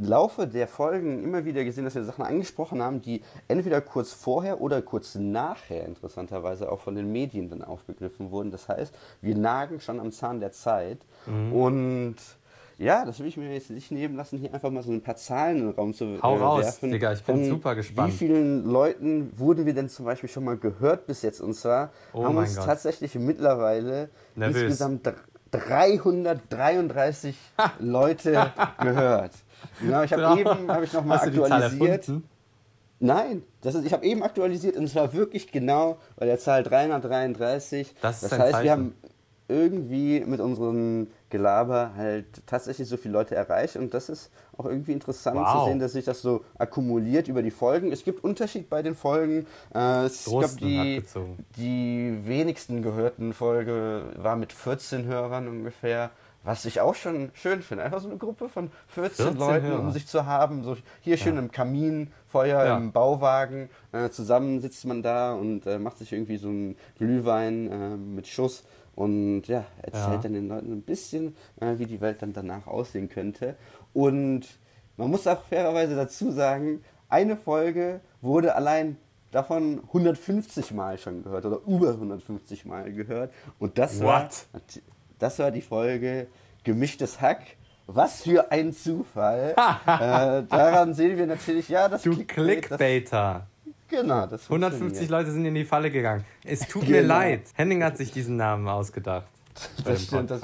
Laufe 0.00 0.46
der 0.46 0.68
Folgen 0.68 1.22
immer 1.22 1.44
wieder 1.44 1.64
gesehen, 1.64 1.84
dass 1.84 1.94
wir 1.94 2.04
Sachen 2.04 2.24
angesprochen 2.24 2.82
haben, 2.82 3.02
die 3.02 3.22
entweder 3.48 3.80
kurz 3.80 4.12
vorher 4.12 4.60
oder 4.60 4.80
kurz 4.80 5.14
nachher 5.16 5.86
interessanterweise 5.86 6.70
auch 6.70 6.80
von 6.80 6.94
den 6.94 7.12
Medien 7.12 7.50
dann 7.50 7.62
aufgegriffen 7.62 8.30
wurden. 8.30 8.50
Das 8.50 8.68
heißt, 8.68 8.94
wir 9.20 9.36
nagen 9.36 9.80
schon 9.80 10.00
am 10.00 10.10
Zahn 10.10 10.40
der 10.40 10.52
Zeit 10.52 10.98
mhm. 11.26 11.52
und 11.52 12.16
ja, 12.82 13.04
das 13.04 13.20
will 13.20 13.26
ich 13.26 13.36
mir 13.36 13.52
jetzt 13.52 13.70
nicht 13.70 13.90
nehmen 13.92 14.16
lassen, 14.16 14.38
hier 14.38 14.52
einfach 14.52 14.70
mal 14.70 14.82
so 14.82 14.90
ein 14.92 15.02
paar 15.02 15.16
Zahlen 15.16 15.58
in 15.58 15.66
den 15.66 15.74
Raum 15.74 15.94
zu 15.94 16.20
Hau 16.22 16.36
äh, 16.36 16.40
raus, 16.40 16.64
werfen. 16.64 16.90
Digga, 16.90 17.12
ich 17.12 17.22
bin 17.22 17.36
Von 17.36 17.44
super 17.44 17.74
gespannt. 17.74 18.12
Wie 18.12 18.16
vielen 18.16 18.64
Leuten 18.64 19.32
wurden 19.38 19.66
wir 19.66 19.74
denn 19.74 19.88
zum 19.88 20.04
Beispiel 20.04 20.28
schon 20.28 20.44
mal 20.44 20.56
gehört 20.56 21.06
bis 21.06 21.22
jetzt? 21.22 21.40
Und 21.40 21.54
zwar 21.54 21.90
oh 22.12 22.24
haben 22.24 22.36
uns 22.36 22.56
Gott. 22.56 22.66
tatsächlich 22.66 23.14
mittlerweile 23.14 24.10
Nervös. 24.34 24.62
insgesamt 24.62 25.08
333 25.52 27.36
Leute 27.78 28.52
gehört. 28.80 29.32
Genau, 29.80 30.02
ich 30.02 30.12
habe 30.12 30.40
eben 30.40 30.70
habe 30.70 30.84
ich 30.84 30.92
noch 30.92 31.04
mal 31.04 31.18
Hast 31.18 31.28
aktualisiert. 31.28 32.10
Nein, 33.04 33.42
das 33.62 33.74
ist, 33.74 33.84
ich 33.84 33.92
habe 33.92 34.04
eben 34.06 34.22
aktualisiert 34.22 34.76
und 34.76 34.84
es 34.84 34.94
war 34.94 35.12
wirklich 35.12 35.50
genau 35.50 35.98
bei 36.14 36.24
der 36.24 36.38
Zahl 36.38 36.62
333. 36.62 37.96
Das, 38.00 38.20
das 38.20 38.30
heißt, 38.30 38.52
Zeichen. 38.52 38.64
wir 38.64 38.70
haben 38.70 38.94
irgendwie 39.48 40.20
mit 40.20 40.40
unserem 40.40 41.08
Gelaber 41.30 41.92
halt 41.96 42.26
tatsächlich 42.46 42.88
so 42.88 42.96
viele 42.96 43.14
Leute 43.14 43.34
erreicht 43.34 43.76
und 43.76 43.94
das 43.94 44.08
ist 44.08 44.30
auch 44.56 44.66
irgendwie 44.66 44.92
interessant 44.92 45.36
wow. 45.36 45.64
zu 45.64 45.68
sehen, 45.68 45.78
dass 45.78 45.92
sich 45.92 46.04
das 46.04 46.22
so 46.22 46.44
akkumuliert 46.58 47.28
über 47.28 47.42
die 47.42 47.50
Folgen. 47.50 47.92
Es 47.92 48.04
gibt 48.04 48.22
Unterschied 48.22 48.68
bei 48.68 48.82
den 48.82 48.94
Folgen. 48.94 49.46
Äh, 49.74 50.06
ich 50.06 50.24
glaube, 50.24 50.48
die, 50.60 51.02
die 51.56 52.18
wenigsten 52.24 52.82
gehörten 52.82 53.32
Folge 53.32 54.04
war 54.16 54.36
mit 54.36 54.52
14 54.52 55.06
Hörern 55.06 55.48
ungefähr. 55.48 56.10
Was 56.44 56.64
ich 56.64 56.80
auch 56.80 56.96
schon 56.96 57.30
schön 57.34 57.62
finde. 57.62 57.84
Einfach 57.84 58.00
so 58.00 58.08
eine 58.08 58.18
Gruppe 58.18 58.48
von 58.48 58.72
14, 58.88 59.26
14 59.26 59.38
Leuten, 59.38 59.66
Hörer. 59.66 59.80
um 59.80 59.92
sich 59.92 60.08
zu 60.08 60.26
haben. 60.26 60.64
So 60.64 60.76
hier 61.00 61.16
schön 61.16 61.36
ja. 61.36 61.40
im 61.40 61.52
Kaminfeuer, 61.52 62.64
ja. 62.64 62.76
im 62.76 62.90
Bauwagen. 62.90 63.70
Äh, 63.92 64.10
zusammen 64.10 64.60
sitzt 64.60 64.84
man 64.84 65.02
da 65.02 65.34
und 65.34 65.66
äh, 65.66 65.78
macht 65.78 65.98
sich 65.98 66.12
irgendwie 66.12 66.38
so 66.38 66.48
einen 66.48 66.76
Glühwein 66.98 67.70
äh, 67.70 67.96
mit 67.96 68.26
Schuss. 68.26 68.64
Und 69.02 69.48
ja, 69.48 69.64
erzählt 69.82 70.12
ja. 70.12 70.18
dann 70.18 70.32
den 70.34 70.48
Leuten 70.48 70.70
ein 70.70 70.82
bisschen, 70.82 71.34
äh, 71.60 71.76
wie 71.78 71.86
die 71.86 72.00
Welt 72.00 72.22
dann 72.22 72.32
danach 72.32 72.68
aussehen 72.68 73.08
könnte. 73.08 73.56
Und 73.92 74.46
man 74.96 75.10
muss 75.10 75.26
auch 75.26 75.42
fairerweise 75.42 75.96
dazu 75.96 76.30
sagen, 76.30 76.84
eine 77.08 77.36
Folge 77.36 78.00
wurde 78.20 78.54
allein 78.54 78.96
davon 79.32 79.80
150 79.88 80.70
Mal 80.70 80.98
schon 80.98 81.24
gehört 81.24 81.44
oder 81.44 81.58
über 81.66 81.88
150 81.88 82.64
Mal 82.64 82.92
gehört. 82.92 83.32
Und 83.58 83.76
das 83.76 84.00
What? 84.00 84.04
war 84.04 84.30
das 85.18 85.38
war 85.40 85.50
die 85.50 85.62
Folge 85.62 86.28
Gemischtes 86.62 87.20
Hack. 87.20 87.42
Was 87.88 88.22
für 88.22 88.52
ein 88.52 88.72
Zufall. 88.72 89.50
äh, 89.86 90.42
daran 90.48 90.94
sehen 90.94 91.18
wir 91.18 91.26
natürlich, 91.26 91.68
ja, 91.68 91.88
das 91.88 92.02
Du 92.02 92.24
Clickbaiter. 92.24 93.48
Genau, 93.92 94.26
das 94.26 94.44
150 94.44 95.08
Leute 95.10 95.30
sind 95.30 95.44
in 95.44 95.54
die 95.54 95.66
Falle 95.66 95.90
gegangen. 95.90 96.24
Es 96.44 96.60
tut 96.60 96.82
genau. 96.82 96.96
mir 96.96 97.02
leid. 97.02 97.42
Henning 97.54 97.84
hat 97.84 97.98
sich 97.98 98.10
diesen 98.10 98.36
Namen 98.36 98.66
ausgedacht. 98.66 99.26
Das 99.84 100.04
stimmt. 100.04 100.30
Das, 100.30 100.40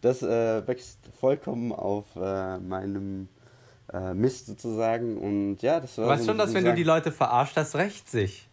das 0.00 0.22
äh, 0.22 0.66
wächst 0.66 0.98
vollkommen 1.18 1.72
auf 1.72 2.04
äh, 2.16 2.58
meinem 2.58 3.28
äh, 3.92 4.14
Mist 4.14 4.46
sozusagen. 4.46 5.16
Und 5.16 5.62
ja, 5.62 5.78
das 5.78 5.96
war. 5.96 6.04
Du 6.04 6.10
weißt 6.10 6.24
so, 6.24 6.30
schon, 6.30 6.38
dass 6.38 6.54
wenn 6.54 6.64
du 6.64 6.74
die 6.74 6.82
Leute 6.82 7.12
verarscht 7.12 7.56
hast, 7.56 7.76
rächt 7.76 8.10
sich. 8.10 8.45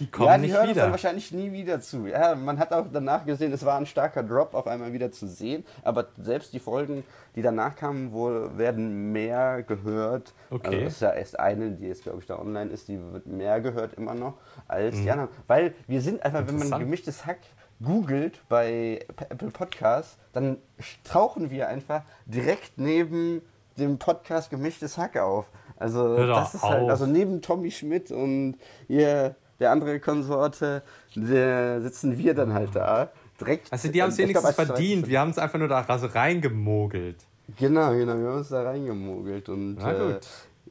Die 0.00 0.10
kommen 0.10 0.28
ja, 0.28 0.36
die 0.36 0.42
nicht 0.42 0.54
hören 0.54 0.68
wieder. 0.68 0.82
dann 0.82 0.90
wahrscheinlich 0.90 1.32
nie 1.32 1.52
wieder 1.52 1.80
zu. 1.80 2.06
Ja, 2.06 2.34
man 2.34 2.58
hat 2.58 2.72
auch 2.72 2.86
danach 2.92 3.24
gesehen, 3.24 3.52
es 3.52 3.64
war 3.64 3.78
ein 3.78 3.86
starker 3.86 4.22
Drop 4.22 4.54
auf 4.54 4.66
einmal 4.66 4.92
wieder 4.92 5.10
zu 5.10 5.26
sehen, 5.26 5.64
aber 5.82 6.08
selbst 6.18 6.52
die 6.52 6.60
Folgen, 6.60 7.04
die 7.34 7.42
danach 7.42 7.76
kamen, 7.76 8.12
wo, 8.12 8.56
werden 8.56 9.12
mehr 9.12 9.62
gehört. 9.62 10.32
Okay. 10.50 10.68
Also 10.68 10.80
das 10.80 10.92
ist 10.94 11.02
ja 11.02 11.12
erst 11.12 11.40
eine, 11.40 11.70
die 11.72 11.86
jetzt, 11.86 12.02
glaube 12.02 12.20
ich, 12.20 12.26
da 12.26 12.38
online 12.38 12.70
ist, 12.70 12.88
die 12.88 12.98
wird 13.12 13.26
mehr 13.26 13.60
gehört 13.60 13.94
immer 13.94 14.14
noch 14.14 14.34
als 14.66 14.96
mhm. 14.96 15.02
die 15.02 15.10
anderen. 15.10 15.30
Weil 15.46 15.74
wir 15.86 16.00
sind 16.00 16.22
einfach, 16.24 16.46
wenn 16.46 16.58
man 16.58 16.80
gemischtes 16.80 17.26
Hack 17.26 17.38
googelt 17.82 18.40
bei 18.48 19.04
Apple 19.28 19.50
Podcasts, 19.50 20.18
dann 20.32 20.58
tauchen 21.04 21.50
wir 21.50 21.68
einfach 21.68 22.02
direkt 22.26 22.78
neben 22.78 23.42
dem 23.78 23.98
Podcast 23.98 24.50
Gemischtes 24.50 24.98
Hack 24.98 25.16
auf. 25.16 25.46
Also 25.76 26.26
das 26.26 26.54
ist 26.54 26.62
halt, 26.62 26.90
also 26.90 27.06
neben 27.06 27.40
Tommy 27.40 27.70
Schmidt 27.70 28.10
und 28.10 28.56
ihr 28.88 29.36
der 29.58 29.70
andere 29.70 30.00
Konsorte, 30.00 30.82
der 31.14 31.80
sitzen 31.82 32.18
wir 32.18 32.34
dann 32.34 32.52
halt 32.52 32.74
da. 32.74 33.10
Direkt, 33.40 33.72
also 33.72 33.88
die 33.88 34.02
haben 34.02 34.10
es 34.10 34.18
wenigstens 34.18 34.54
verdient, 34.54 35.06
wir 35.06 35.20
haben 35.20 35.30
es 35.30 35.38
einfach 35.38 35.58
nur 35.58 35.68
da 35.68 35.80
reingemogelt. 35.80 37.16
Genau, 37.56 37.92
genau, 37.92 38.18
wir 38.18 38.28
haben 38.28 38.38
uns 38.38 38.48
da 38.48 38.62
reingemogelt. 38.62 39.48
Und, 39.48 39.78
äh, 39.78 40.18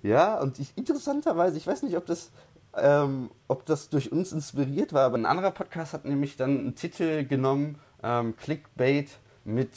ja, 0.04 0.40
und 0.40 0.60
ich, 0.60 0.74
interessanterweise, 0.76 1.58
ich 1.58 1.66
weiß 1.66 1.84
nicht, 1.84 1.96
ob 1.98 2.06
das 2.06 2.32
ähm, 2.78 3.32
ob 3.48 3.66
das 3.66 3.90
durch 3.90 4.12
uns 4.12 4.32
inspiriert 4.32 4.94
war, 4.94 5.06
aber 5.06 5.18
ein 5.18 5.26
anderer 5.26 5.52
Podcast 5.52 5.94
hat 5.94 6.06
nämlich 6.06 6.38
dann 6.38 6.60
einen 6.60 6.76
Titel 6.76 7.26
genommen, 7.26 7.80
ähm, 8.04 8.36
Clickbait 8.38 9.10
mit 9.44 9.72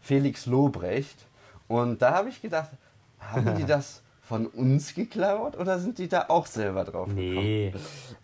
Felix 0.00 0.46
Lobrecht. 0.46 1.26
Und 1.68 2.02
da 2.02 2.12
habe 2.14 2.28
ich 2.28 2.42
gedacht, 2.42 2.70
haben 3.18 3.54
die 3.56 3.64
das 3.66 4.01
von 4.32 4.46
uns 4.46 4.94
geklaut 4.94 5.58
oder 5.58 5.78
sind 5.78 5.98
die 5.98 6.08
da 6.08 6.24
auch 6.28 6.46
selber 6.46 6.84
drauf 6.84 7.06
gekommen? 7.08 7.34
Nee. 7.34 7.74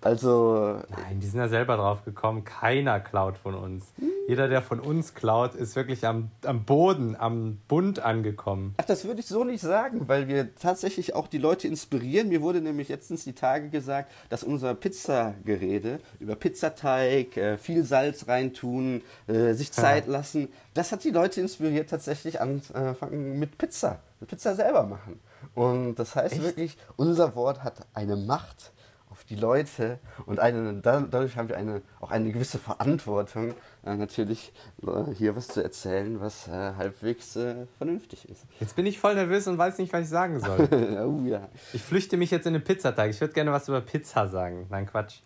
Also. 0.01 0.81
Nein, 0.89 1.21
die 1.21 1.27
sind 1.27 1.39
ja 1.39 1.49
selber 1.49 1.77
drauf 1.77 2.03
gekommen. 2.07 2.45
Keiner 2.45 2.99
klaut 2.99 3.37
von 3.37 3.55
uns. 3.55 3.93
Jeder, 4.27 4.49
der 4.49 4.63
von 4.63 4.81
uns 4.81 5.15
klaut, 5.15 5.55
ist 5.55 5.77
wirklich 5.77 6.07
am, 6.07 6.31
am 6.47 6.65
Boden, 6.65 7.15
am 7.15 7.59
Bund 7.69 8.01
angekommen. 8.01 8.75
Ach, 8.79 8.87
das 8.87 9.05
würde 9.05 9.21
ich 9.21 9.27
so 9.27 9.45
nicht 9.45 9.61
sagen, 9.61 10.09
weil 10.09 10.29
wir 10.29 10.55
tatsächlich 10.55 11.15
auch 11.15 11.27
die 11.27 11.37
Leute 11.37 11.69
inspirieren. 11.69 12.31
Mir 12.31 12.41
wurde 12.41 12.63
nämlich 12.63 12.89
letztens 12.89 13.25
die 13.25 13.35
Tage 13.35 13.69
gesagt, 13.69 14.11
dass 14.31 14.43
unser 14.43 14.75
Pizzagerede 14.75 16.01
über 16.21 16.37
Pizzateig, 16.37 17.37
äh, 17.37 17.59
viel 17.59 17.85
Salz 17.85 18.29
reintun, 18.29 19.03
äh, 19.27 19.53
sich 19.53 19.73
Zeit 19.73 20.07
lassen, 20.07 20.49
das 20.73 20.91
hat 20.91 21.05
die 21.05 21.11
Leute 21.11 21.43
inspiriert, 21.43 21.91
tatsächlich 21.91 22.41
anfangen 22.41 23.39
mit 23.39 23.59
Pizza. 23.59 23.99
Pizza 24.27 24.55
selber 24.55 24.85
machen. 24.85 25.21
Und 25.55 25.97
das 25.97 26.17
heißt 26.17 26.35
Echt? 26.35 26.43
wirklich, 26.43 26.79
unser 26.97 27.35
Wort 27.35 27.63
hat 27.63 27.87
eine 27.95 28.17
Macht 28.17 28.73
auf 29.11 29.25
die 29.25 29.37
Leute 29.37 29.99
und 30.27 30.39
eine, 30.39 30.75
dadurch 30.75 31.37
haben 31.37 31.49
wir 31.49 31.57
eine, 31.57 31.83
auch 32.01 32.11
eine 32.11 32.31
gewisse 32.31 32.59
Verantwortung, 32.59 33.55
äh, 33.85 33.97
natürlich 33.97 34.53
äh, 34.83 35.13
hier 35.15 35.35
was 35.35 35.49
zu 35.49 35.63
erzählen, 35.63 36.21
was 36.21 36.47
äh, 36.47 36.51
halbwegs 36.77 37.35
äh, 37.37 37.67
vernünftig 37.79 38.29
ist. 38.29 38.45
Jetzt 38.61 38.77
bin 38.77 38.87
ich 38.87 38.99
voll 38.99 39.15
nervös 39.15 39.49
und 39.49 39.59
weiß 39.59 39.79
nicht, 39.79 39.93
was 39.93 40.03
ich 40.03 40.09
sagen 40.09 40.39
soll. 40.41 40.69
oh, 41.05 41.27
ja. 41.27 41.49
Ich 41.73 41.83
flüchte 41.83 42.17
mich 42.17 42.31
jetzt 42.31 42.47
in 42.47 42.53
den 42.53 42.63
Pizzateig. 42.63 43.11
Ich 43.11 43.21
würde 43.21 43.35
gerne 43.35 43.51
was 43.51 43.69
über 43.69 43.81
Pizza 43.81 44.29
sagen. 44.29 44.67
Nein, 44.71 44.87
Quatsch. 44.87 45.21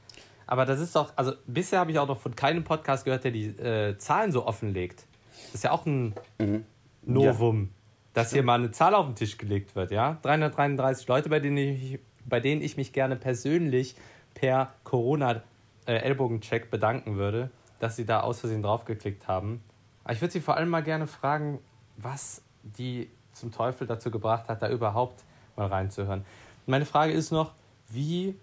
Aber 0.46 0.64
das 0.64 0.80
ist 0.80 0.94
doch, 0.96 1.12
also 1.16 1.32
bisher 1.46 1.80
habe 1.80 1.90
ich 1.90 1.98
auch 1.98 2.08
noch 2.08 2.20
von 2.20 2.36
keinem 2.36 2.64
Podcast 2.64 3.04
gehört, 3.04 3.24
der 3.24 3.30
die 3.30 3.46
äh, 3.46 3.96
Zahlen 3.98 4.32
so 4.32 4.46
offenlegt. 4.46 5.06
Das 5.46 5.56
ist 5.56 5.64
ja 5.64 5.70
auch 5.70 5.86
ein 5.86 6.14
mhm. 6.38 6.64
Novum. 7.02 7.62
Ja 7.64 7.81
dass 8.14 8.32
hier 8.32 8.42
mal 8.42 8.58
eine 8.58 8.70
Zahl 8.70 8.94
auf 8.94 9.06
den 9.06 9.14
Tisch 9.14 9.38
gelegt 9.38 9.74
wird, 9.74 9.90
ja? 9.90 10.18
333 10.22 11.08
Leute, 11.08 11.28
bei 11.28 11.40
denen 11.40 11.56
ich, 11.56 11.98
bei 12.24 12.40
denen 12.40 12.60
ich 12.60 12.76
mich 12.76 12.92
gerne 12.92 13.16
persönlich 13.16 13.96
per 14.34 14.72
Corona-Ellbogencheck 14.84 16.70
bedanken 16.70 17.16
würde, 17.16 17.50
dass 17.78 17.96
sie 17.96 18.04
da 18.04 18.20
aus 18.20 18.40
Versehen 18.40 18.62
draufgeklickt 18.62 19.28
haben. 19.28 19.62
Aber 20.04 20.14
ich 20.14 20.20
würde 20.20 20.32
sie 20.32 20.40
vor 20.40 20.56
allem 20.56 20.68
mal 20.68 20.82
gerne 20.82 21.06
fragen, 21.06 21.58
was 21.96 22.42
die 22.62 23.10
zum 23.32 23.50
Teufel 23.52 23.86
dazu 23.86 24.10
gebracht 24.10 24.48
hat, 24.48 24.62
da 24.62 24.68
überhaupt 24.68 25.24
mal 25.56 25.66
reinzuhören. 25.66 26.24
Meine 26.66 26.86
Frage 26.86 27.12
ist 27.12 27.30
noch, 27.32 27.52
wie, 27.88 28.36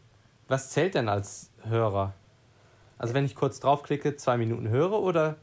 was 0.48 0.72
zählt 0.72 0.96
denn 0.96 1.10
als 1.10 1.52
Hörer? 1.64 2.14
Also 2.98 3.14
wenn 3.14 3.26
ich 3.26 3.36
kurz 3.36 3.60
draufklicke, 3.60 4.16
zwei 4.16 4.38
Minuten 4.38 4.68
höre 4.68 5.00
oder 5.00 5.38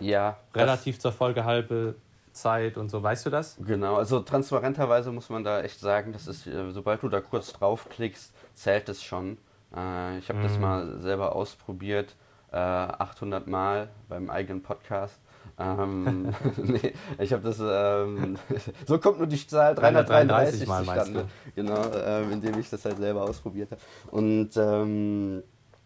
ja, 0.00 0.38
relativ 0.54 0.98
zur 0.98 1.12
Folge 1.12 1.44
halbe 1.44 1.96
Zeit 2.34 2.76
und 2.76 2.90
so. 2.90 3.02
Weißt 3.02 3.24
du 3.24 3.30
das? 3.30 3.56
Genau, 3.64 3.96
also 3.96 4.20
transparenterweise 4.20 5.10
muss 5.12 5.30
man 5.30 5.44
da 5.44 5.62
echt 5.62 5.80
sagen, 5.80 6.12
das 6.12 6.26
ist, 6.26 6.46
äh, 6.46 6.70
sobald 6.70 7.02
du 7.02 7.08
da 7.08 7.20
kurz 7.20 7.52
draufklickst, 7.52 8.34
zählt 8.54 8.88
es 8.88 9.02
schon. 9.02 9.38
Äh, 9.74 10.18
ich 10.18 10.28
habe 10.28 10.40
mhm. 10.40 10.42
das 10.42 10.58
mal 10.58 11.00
selber 11.00 11.34
ausprobiert, 11.34 12.14
800 12.52 13.46
äh, 13.46 13.50
Mal 13.50 13.88
beim 14.08 14.30
eigenen 14.30 14.62
Podcast. 14.62 15.18
ähm, 15.58 16.34
nee, 16.56 16.92
ich 17.18 17.32
habe 17.32 17.42
das, 17.42 17.58
ähm, 17.60 18.36
so 18.86 18.98
kommt 18.98 19.18
nur 19.18 19.26
die 19.26 19.44
Zahl 19.46 19.74
333 19.74 20.66
Mal 20.66 20.84
zustande. 20.84 21.26
Genau, 21.54 21.82
ähm, 21.94 22.32
indem 22.32 22.58
ich 22.58 22.70
das 22.70 22.84
halt 22.84 22.98
selber 22.98 23.22
ausprobiert 23.22 23.70
habe. 23.70 23.80
Und 24.10 24.56
ähm, 24.56 25.42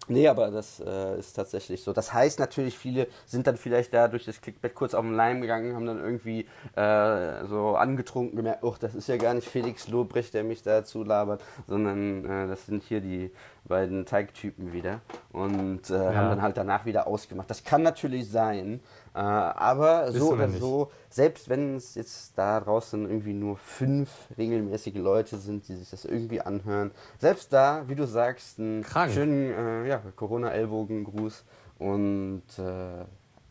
Nee, 0.09 0.27
aber 0.27 0.51
das 0.51 0.81
äh, 0.81 1.19
ist 1.19 1.35
tatsächlich 1.35 1.83
so. 1.83 1.93
Das 1.93 2.15
heißt 2.15 2.39
natürlich, 2.39 2.79
viele 2.79 3.09
sind 3.27 3.47
dann 3.47 3.59
vielleicht 3.59 3.93
da 3.93 4.09
durch 4.09 4.25
das 4.25 4.41
Clickbait 4.41 4.75
kurz 4.75 4.95
auf 4.95 5.05
den 5.05 5.15
Leim 5.15 5.43
gegangen, 5.43 5.75
haben 5.75 5.85
dann 5.87 6.03
irgendwie 6.03 6.47
äh, 6.77 7.45
so 7.47 7.77
angetrunken 7.77 8.37
gemerkt, 8.37 8.65
oh, 8.65 8.75
das 8.81 8.95
ist 8.95 9.09
ja 9.09 9.19
gar 9.19 9.35
nicht 9.35 9.47
Felix 9.47 9.87
Lobrecht, 9.89 10.33
der 10.33 10.45
mich 10.45 10.63
da 10.63 10.83
zulabert, 10.83 11.43
sondern 11.67 12.25
äh, 12.25 12.49
das 12.49 12.65
sind 12.65 12.85
hier 12.85 13.03
die 13.03 13.31
beiden 13.65 14.07
Teigtypen 14.07 14.73
wieder 14.73 15.01
und 15.33 15.91
äh, 15.91 15.95
ja. 15.95 16.15
haben 16.15 16.31
dann 16.31 16.43
halt 16.43 16.57
danach 16.57 16.85
wieder 16.87 17.07
ausgemacht. 17.07 17.51
Das 17.51 17.65
kann 17.65 17.83
natürlich 17.83 18.31
sein, 18.31 18.81
äh, 19.15 19.19
aber 19.19 20.13
so 20.13 20.33
oder 20.33 20.49
so, 20.49 20.91
selbst 21.11 21.49
wenn 21.49 21.77
es 21.77 21.95
jetzt 21.95 22.37
da 22.37 22.61
draußen 22.61 23.09
irgendwie 23.09 23.35
nur 23.35 23.57
fünf 23.57 24.11
regelmäßige 24.37 24.97
Leute 24.97 25.37
sind, 25.39 25.69
die 25.69 25.77
sich 25.77 25.91
das 25.91 26.05
irgendwie 26.05 26.41
anhören, 26.41 26.91
selbst 27.19 27.53
da, 27.53 27.85
wie 27.89 27.95
du 27.95 28.07
sagst, 28.07 28.59
einen 28.59 28.83
Krank. 28.83 29.13
schönen 29.13 29.53
äh, 29.53 29.89
ja, 29.89 30.01
Corona-Ellbogengruß 30.17 31.45
und 31.79 32.45
äh, 32.59 33.05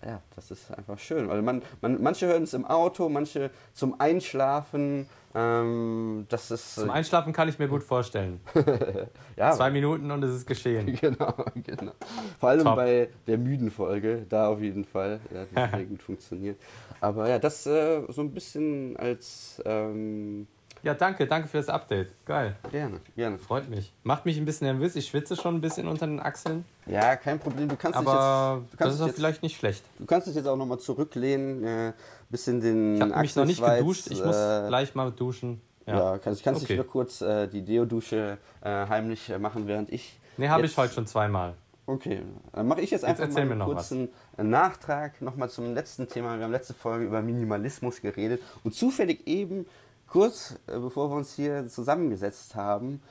ja, 0.05 0.21
das 0.35 0.51
ist 0.51 0.71
einfach 0.71 0.99
schön, 0.99 1.27
weil 1.27 1.41
man, 1.41 1.63
man 1.81 2.01
manche 2.01 2.27
hören 2.27 2.43
es 2.43 2.53
im 2.53 2.65
Auto, 2.65 3.09
manche 3.09 3.49
zum 3.73 3.99
Einschlafen. 3.99 5.09
Ähm, 5.37 6.25
das 6.29 6.49
ist, 6.49 6.75
zum 6.75 6.89
Einschlafen 6.89 7.31
kann 7.31 7.47
ich 7.47 7.59
mir 7.59 7.67
gut 7.67 7.83
vorstellen. 7.83 8.39
ja, 9.37 9.51
Zwei 9.51 9.69
Minuten 9.69 10.09
und 10.09 10.23
es 10.23 10.33
ist 10.33 10.47
geschehen. 10.47 10.97
genau, 11.01 11.31
genau. 11.63 11.91
Vor 12.39 12.49
allem 12.49 12.63
Top. 12.63 12.75
bei 12.75 13.09
der 13.27 13.37
müden 13.37 13.69
Folge, 13.69 14.25
da 14.27 14.47
auf 14.47 14.59
jeden 14.61 14.83
Fall. 14.83 15.19
Ja, 15.31 15.45
die 15.45 15.71
sehr 15.77 15.85
gut 15.85 16.01
funktioniert. 16.01 16.59
Aber 17.01 17.29
ja, 17.29 17.37
das 17.37 17.67
äh, 17.67 18.01
so 18.09 18.21
ein 18.21 18.31
bisschen 18.31 18.97
als 18.97 19.61
ähm, 19.63 20.47
ja, 20.83 20.93
danke, 20.93 21.27
danke 21.27 21.47
für 21.47 21.57
das 21.57 21.69
Update. 21.69 22.09
Geil. 22.25 22.55
Gerne, 22.71 22.99
gerne. 23.15 23.37
Freut 23.37 23.69
mich. 23.69 23.91
Macht 24.03 24.25
mich 24.25 24.37
ein 24.37 24.45
bisschen 24.45 24.67
nervös. 24.67 24.95
Ich 24.95 25.07
schwitze 25.07 25.35
schon 25.35 25.55
ein 25.55 25.61
bisschen 25.61 25.87
unter 25.87 26.07
den 26.07 26.19
Achseln. 26.19 26.65
Ja, 26.85 27.15
kein 27.15 27.39
Problem. 27.39 27.69
Du 27.69 27.75
kannst 27.75 27.97
Aber 27.97 28.61
dich 28.63 28.71
jetzt, 28.71 28.81
das 28.81 28.95
ist 28.95 29.05
jetzt, 29.05 29.15
vielleicht 29.15 29.43
nicht 29.43 29.57
schlecht. 29.57 29.83
Du 29.99 30.05
kannst 30.05 30.27
dich 30.27 30.35
jetzt 30.35 30.47
auch 30.47 30.55
nochmal 30.55 30.79
zurücklehnen, 30.79 31.63
äh, 31.63 31.93
bisschen 32.29 32.61
den 32.61 32.95
Ich 32.95 33.01
habe 33.01 33.19
mich 33.19 33.35
noch 33.35 33.45
nicht 33.45 33.63
geduscht. 33.63 34.07
Ich 34.09 34.21
äh, 34.21 34.25
muss 34.25 34.35
gleich 34.67 34.95
mal 34.95 35.11
duschen. 35.11 35.61
Ja, 35.85 36.13
ja 36.13 36.17
kannst, 36.17 36.43
kannst 36.43 36.61
okay. 36.61 36.73
dich 36.73 36.77
nur 36.77 36.87
kurz 36.87 37.21
äh, 37.21 37.47
die 37.47 37.63
Deodusche 37.63 38.37
äh, 38.61 38.69
heimlich 38.69 39.29
äh, 39.29 39.39
machen, 39.39 39.67
während 39.67 39.91
ich. 39.91 40.19
Nee, 40.37 40.49
habe 40.49 40.65
ich 40.65 40.77
heute 40.77 40.93
schon 40.93 41.07
zweimal. 41.07 41.55
Okay, 41.89 42.21
dann 42.51 42.67
mache 42.67 42.81
ich 42.81 42.91
jetzt 42.91 43.05
einfach 43.05 43.23
jetzt 43.23 43.35
mal 43.35 43.49
einen 43.49 43.59
kurzen 43.61 44.09
was. 44.35 44.45
Nachtrag 44.45 45.21
nochmal 45.21 45.49
zum 45.49 45.73
letzten 45.73 46.09
Thema. 46.09 46.37
Wir 46.37 46.43
haben 46.43 46.51
letzte 46.51 46.73
Folge 46.73 47.05
über 47.05 47.21
Minimalismus 47.21 48.01
geredet 48.01 48.41
und 48.65 48.75
zufällig 48.75 49.25
eben 49.25 49.65
kurz 50.07 50.55
äh, 50.67 50.79
bevor 50.79 51.09
wir 51.09 51.17
uns 51.17 51.33
hier 51.33 51.67
zusammengesetzt 51.67 52.55
haben, 52.55 53.01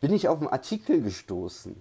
bin 0.00 0.12
ich 0.12 0.28
auf 0.28 0.38
einen 0.38 0.48
Artikel 0.48 1.00
gestoßen. 1.00 1.76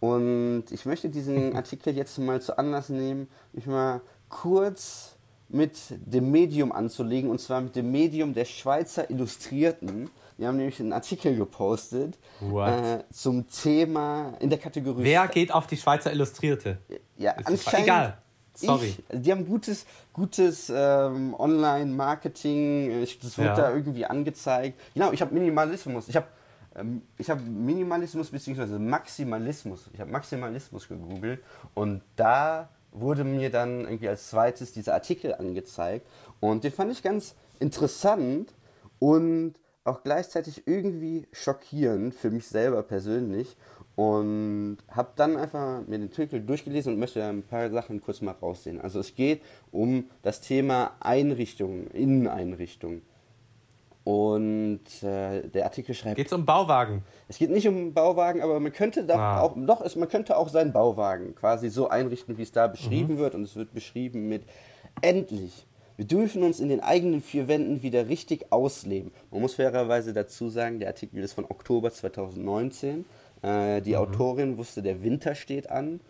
Und 0.00 0.64
ich 0.70 0.86
möchte 0.86 1.08
diesen 1.08 1.56
Artikel 1.56 1.96
jetzt 1.96 2.18
mal 2.18 2.40
zu 2.40 2.56
Anlass 2.58 2.88
nehmen, 2.88 3.28
mich 3.52 3.66
mal 3.66 4.00
kurz 4.28 5.16
mit 5.48 5.76
dem 5.90 6.30
Medium 6.30 6.72
anzulegen, 6.72 7.30
und 7.30 7.40
zwar 7.40 7.60
mit 7.60 7.74
dem 7.74 7.90
Medium 7.90 8.34
der 8.34 8.44
Schweizer 8.44 9.10
Illustrierten. 9.10 10.10
Die 10.36 10.46
haben 10.46 10.56
nämlich 10.56 10.78
einen 10.78 10.92
Artikel 10.92 11.36
gepostet 11.36 12.16
äh, 12.40 12.98
zum 13.10 13.48
Thema 13.48 14.34
in 14.38 14.50
der 14.50 14.58
Kategorie. 14.58 15.02
Wer 15.02 15.26
geht 15.28 15.52
auf 15.52 15.66
die 15.66 15.76
Schweizer 15.76 16.12
Illustrierte? 16.12 16.78
Ja, 17.16 17.32
Ist 17.32 17.48
anscheinend. 17.48 17.86
Egal. 17.86 18.18
Sorry. 18.66 18.94
Ich, 19.08 19.22
die 19.22 19.30
haben 19.30 19.46
gutes, 19.46 19.86
gutes 20.12 20.72
ähm, 20.74 21.34
Online-Marketing. 21.38 23.06
Das 23.22 23.38
wird 23.38 23.48
ja. 23.48 23.54
da 23.54 23.74
irgendwie 23.74 24.04
angezeigt. 24.04 24.80
Genau, 24.94 25.12
ich 25.12 25.20
habe 25.20 25.32
Minimalismus. 25.34 26.08
Ich 26.08 26.16
habe 26.16 26.26
ähm, 26.78 27.02
ich 27.16 27.30
habe 27.30 27.40
Minimalismus 27.42 28.30
bzw. 28.30 28.78
Maximalismus. 28.78 29.90
Ich 29.92 30.00
habe 30.00 30.10
Maximalismus 30.10 30.88
gegoogelt 30.88 31.42
und 31.74 32.02
da 32.16 32.68
wurde 32.92 33.24
mir 33.24 33.50
dann 33.50 33.80
irgendwie 33.82 34.08
als 34.08 34.30
zweites 34.30 34.72
dieser 34.72 34.94
Artikel 34.94 35.34
angezeigt 35.34 36.06
und 36.40 36.64
den 36.64 36.72
fand 36.72 36.90
ich 36.90 37.02
ganz 37.02 37.34
interessant 37.60 38.54
und 38.98 39.54
auch 39.84 40.02
gleichzeitig 40.02 40.66
irgendwie 40.66 41.26
schockierend 41.32 42.14
für 42.14 42.30
mich 42.30 42.46
selber 42.46 42.82
persönlich 42.82 43.56
und 43.98 44.78
habe 44.92 45.08
dann 45.16 45.36
einfach 45.36 45.84
mir 45.88 45.98
den 45.98 46.08
Artikel 46.08 46.40
durchgelesen 46.40 46.92
und 46.92 47.00
möchte 47.00 47.24
ein 47.24 47.42
paar 47.42 47.68
Sachen 47.68 48.00
kurz 48.00 48.20
mal 48.20 48.30
raussehen. 48.30 48.80
Also 48.80 49.00
es 49.00 49.16
geht 49.16 49.42
um 49.72 50.04
das 50.22 50.40
Thema 50.40 50.92
Einrichtung, 51.00 51.88
Inneneinrichtung. 51.88 53.02
Und 54.04 54.84
äh, 55.02 55.48
der 55.48 55.64
Artikel 55.64 55.96
schreibt. 55.96 56.14
Geht 56.14 56.28
es 56.28 56.32
um 56.32 56.46
Bauwagen? 56.46 57.02
Es 57.26 57.38
geht 57.38 57.50
nicht 57.50 57.66
um 57.66 57.92
Bauwagen, 57.92 58.40
aber 58.40 58.60
man 58.60 58.72
könnte 58.72 59.02
doch 59.02 59.18
ah. 59.18 59.40
auch, 59.40 59.56
doch, 59.56 59.80
es, 59.80 59.96
man 59.96 60.08
könnte 60.08 60.36
auch 60.36 60.48
seinen 60.48 60.72
Bauwagen 60.72 61.34
quasi 61.34 61.68
so 61.68 61.88
einrichten, 61.88 62.38
wie 62.38 62.42
es 62.42 62.52
da 62.52 62.68
beschrieben 62.68 63.14
mhm. 63.14 63.18
wird. 63.18 63.34
Und 63.34 63.42
es 63.42 63.56
wird 63.56 63.74
beschrieben 63.74 64.28
mit 64.28 64.44
endlich. 65.02 65.66
Wir 65.96 66.04
dürfen 66.04 66.44
uns 66.44 66.60
in 66.60 66.68
den 66.68 66.78
eigenen 66.78 67.20
vier 67.20 67.48
Wänden 67.48 67.82
wieder 67.82 68.08
richtig 68.08 68.52
ausleben. 68.52 69.10
Man 69.32 69.40
muss 69.40 69.56
fairerweise 69.56 70.12
dazu 70.12 70.50
sagen, 70.50 70.78
der 70.78 70.86
Artikel 70.86 71.18
ist 71.18 71.32
von 71.32 71.46
Oktober 71.46 71.90
2019. 71.90 73.04
Äh, 73.42 73.80
die 73.82 73.92
mhm. 73.92 73.98
Autorin 73.98 74.58
wusste, 74.58 74.82
der 74.82 75.02
Winter 75.02 75.34
steht 75.34 75.70
an. 75.70 76.00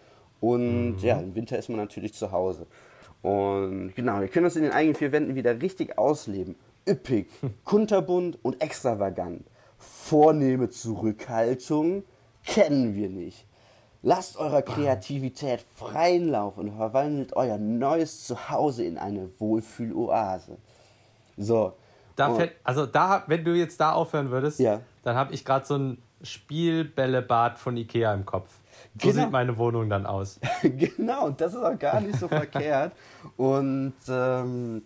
Und 0.40 0.96
mhm. 0.96 0.98
ja, 1.00 1.18
im 1.18 1.34
Winter 1.34 1.58
ist 1.58 1.68
man 1.68 1.78
natürlich 1.78 2.14
zu 2.14 2.32
Hause. 2.32 2.66
Und 3.22 3.94
genau, 3.94 4.20
wir 4.20 4.28
können 4.28 4.46
uns 4.46 4.56
in 4.56 4.62
den 4.62 4.72
eigenen 4.72 4.94
vier 4.94 5.12
Wänden 5.12 5.34
wieder 5.34 5.60
richtig 5.60 5.98
ausleben. 5.98 6.54
Üppig, 6.88 7.28
kunterbunt 7.64 8.38
und 8.42 8.62
extravagant. 8.62 9.44
Vornehme 9.76 10.70
Zurückhaltung, 10.70 12.04
kennen 12.44 12.94
wir 12.94 13.08
nicht. 13.08 13.46
Lasst 14.02 14.36
eurer 14.36 14.62
Kreativität 14.62 15.64
freien 15.74 16.28
Lauf 16.28 16.56
und 16.56 16.72
verwandelt 16.72 17.34
euer 17.34 17.58
neues 17.58 18.24
Zuhause 18.24 18.84
in 18.84 18.96
eine 18.96 19.28
Wohlfühloase. 19.40 20.56
So. 21.36 21.74
Da 22.14 22.34
fällt, 22.34 22.52
also 22.64 22.86
da, 22.86 23.22
wenn 23.28 23.44
du 23.44 23.54
jetzt 23.54 23.80
da 23.80 23.92
aufhören 23.92 24.30
würdest, 24.30 24.58
ja. 24.58 24.80
dann 25.04 25.14
habe 25.14 25.34
ich 25.34 25.44
gerade 25.44 25.64
so 25.66 25.76
ein 25.76 26.02
Spielbällebad 26.22 27.58
von 27.58 27.76
Ikea 27.76 28.12
im 28.14 28.24
Kopf. 28.26 28.50
So 29.00 29.10
genau. 29.10 29.22
sieht 29.22 29.32
meine 29.32 29.56
Wohnung 29.58 29.88
dann 29.88 30.06
aus. 30.06 30.40
genau, 30.62 31.26
und 31.26 31.40
das 31.40 31.54
ist 31.54 31.62
auch 31.62 31.78
gar 31.78 32.00
nicht 32.00 32.18
so 32.18 32.28
verkehrt. 32.28 32.92
Und 33.36 33.94
ähm, 34.08 34.82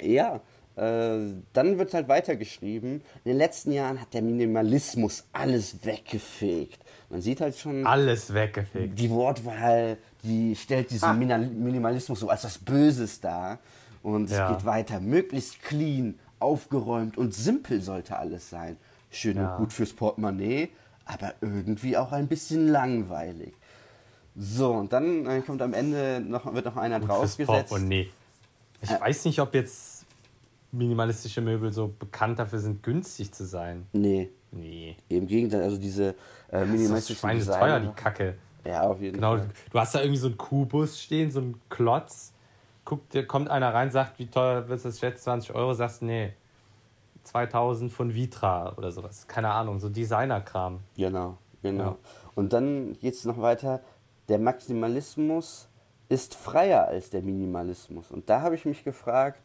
ja, 0.00 0.40
äh, 0.76 1.32
dann 1.52 1.78
wird 1.78 1.92
halt 1.94 2.08
weitergeschrieben. 2.08 3.02
In 3.24 3.30
den 3.30 3.36
letzten 3.36 3.72
Jahren 3.72 4.00
hat 4.00 4.14
der 4.14 4.22
Minimalismus 4.22 5.26
alles 5.32 5.84
weggefegt. 5.84 6.78
Man 7.10 7.20
sieht 7.20 7.40
halt 7.40 7.56
schon. 7.56 7.86
Alles 7.86 8.32
weggefegt. 8.32 8.98
Die 8.98 9.10
Wortwahl, 9.10 9.96
die 10.22 10.54
stellt 10.54 10.90
diesen 10.90 11.08
ah. 11.08 11.38
Minimalismus 11.38 12.20
so 12.20 12.28
als 12.28 12.44
was 12.44 12.58
Böses 12.58 13.20
dar. 13.20 13.58
Und 14.02 14.30
ja. 14.30 14.44
es 14.48 14.56
geht 14.56 14.64
weiter. 14.66 15.00
Möglichst 15.00 15.62
clean, 15.62 16.18
aufgeräumt 16.38 17.18
und 17.18 17.34
simpel 17.34 17.80
sollte 17.80 18.16
alles 18.16 18.48
sein. 18.48 18.76
Schön 19.10 19.36
ja. 19.36 19.52
und 19.52 19.58
gut 19.58 19.72
fürs 19.72 19.92
Portemonnaie, 19.92 20.68
aber 21.04 21.34
irgendwie 21.40 21.96
auch 21.96 22.12
ein 22.12 22.28
bisschen 22.28 22.68
langweilig. 22.68 23.54
So, 24.36 24.72
und 24.72 24.92
dann 24.92 25.44
kommt 25.44 25.62
am 25.62 25.74
Ende 25.74 26.20
noch, 26.20 26.52
wird 26.52 26.64
noch 26.64 26.76
einer 26.76 27.00
gut 27.00 27.08
draufgesetzt. 27.08 27.68
Portemonnaie. 27.70 28.10
Ich 28.80 28.90
äh, 28.90 29.00
weiß 29.00 29.24
nicht, 29.24 29.40
ob 29.40 29.54
jetzt 29.54 30.06
minimalistische 30.70 31.40
Möbel 31.40 31.72
so 31.72 31.92
bekannt 31.98 32.38
dafür 32.38 32.58
sind, 32.58 32.82
günstig 32.82 33.32
zu 33.32 33.44
sein. 33.44 33.86
Nee. 33.92 34.30
Nee. 34.50 34.96
Im 35.08 35.26
Gegenteil, 35.26 35.62
also 35.62 35.76
diese 35.76 36.14
äh, 36.50 36.64
minimalistische 36.64 37.26
Das 37.26 37.38
ist 37.38 37.52
teuer, 37.52 37.80
die 37.80 37.92
Kacke. 37.94 38.34
Ja, 38.64 38.82
auf 38.82 39.00
jeden 39.00 39.14
genau, 39.14 39.36
Fall. 39.36 39.48
Du 39.70 39.78
hast 39.78 39.94
da 39.94 40.00
irgendwie 40.00 40.18
so 40.18 40.28
einen 40.28 40.38
Kubus 40.38 41.00
stehen, 41.00 41.30
so 41.30 41.40
einen 41.40 41.60
Klotz. 41.68 42.32
Guckt, 42.84 43.28
kommt 43.28 43.50
einer 43.50 43.72
rein, 43.74 43.90
sagt, 43.90 44.18
wie 44.18 44.26
teuer 44.26 44.68
wird 44.68 44.84
das 44.84 45.00
jetzt? 45.00 45.24
20 45.24 45.54
Euro, 45.54 45.74
sagst 45.74 46.02
nee. 46.02 46.32
2000 47.28 47.92
von 47.92 48.14
Vitra 48.14 48.74
oder 48.76 48.90
sowas. 48.90 49.26
Keine 49.26 49.50
Ahnung, 49.50 49.78
so 49.78 49.88
Designerkram. 49.88 50.80
Genau, 50.96 51.38
genau. 51.62 51.84
Ja. 51.84 51.96
Und 52.34 52.52
dann 52.52 52.94
geht 52.94 53.14
es 53.14 53.24
noch 53.24 53.40
weiter. 53.40 53.80
Der 54.28 54.38
Maximalismus 54.38 55.68
ist 56.08 56.34
freier 56.34 56.88
als 56.88 57.10
der 57.10 57.22
Minimalismus. 57.22 58.10
Und 58.10 58.28
da 58.30 58.40
habe 58.40 58.54
ich 58.54 58.64
mich 58.64 58.84
gefragt, 58.84 59.40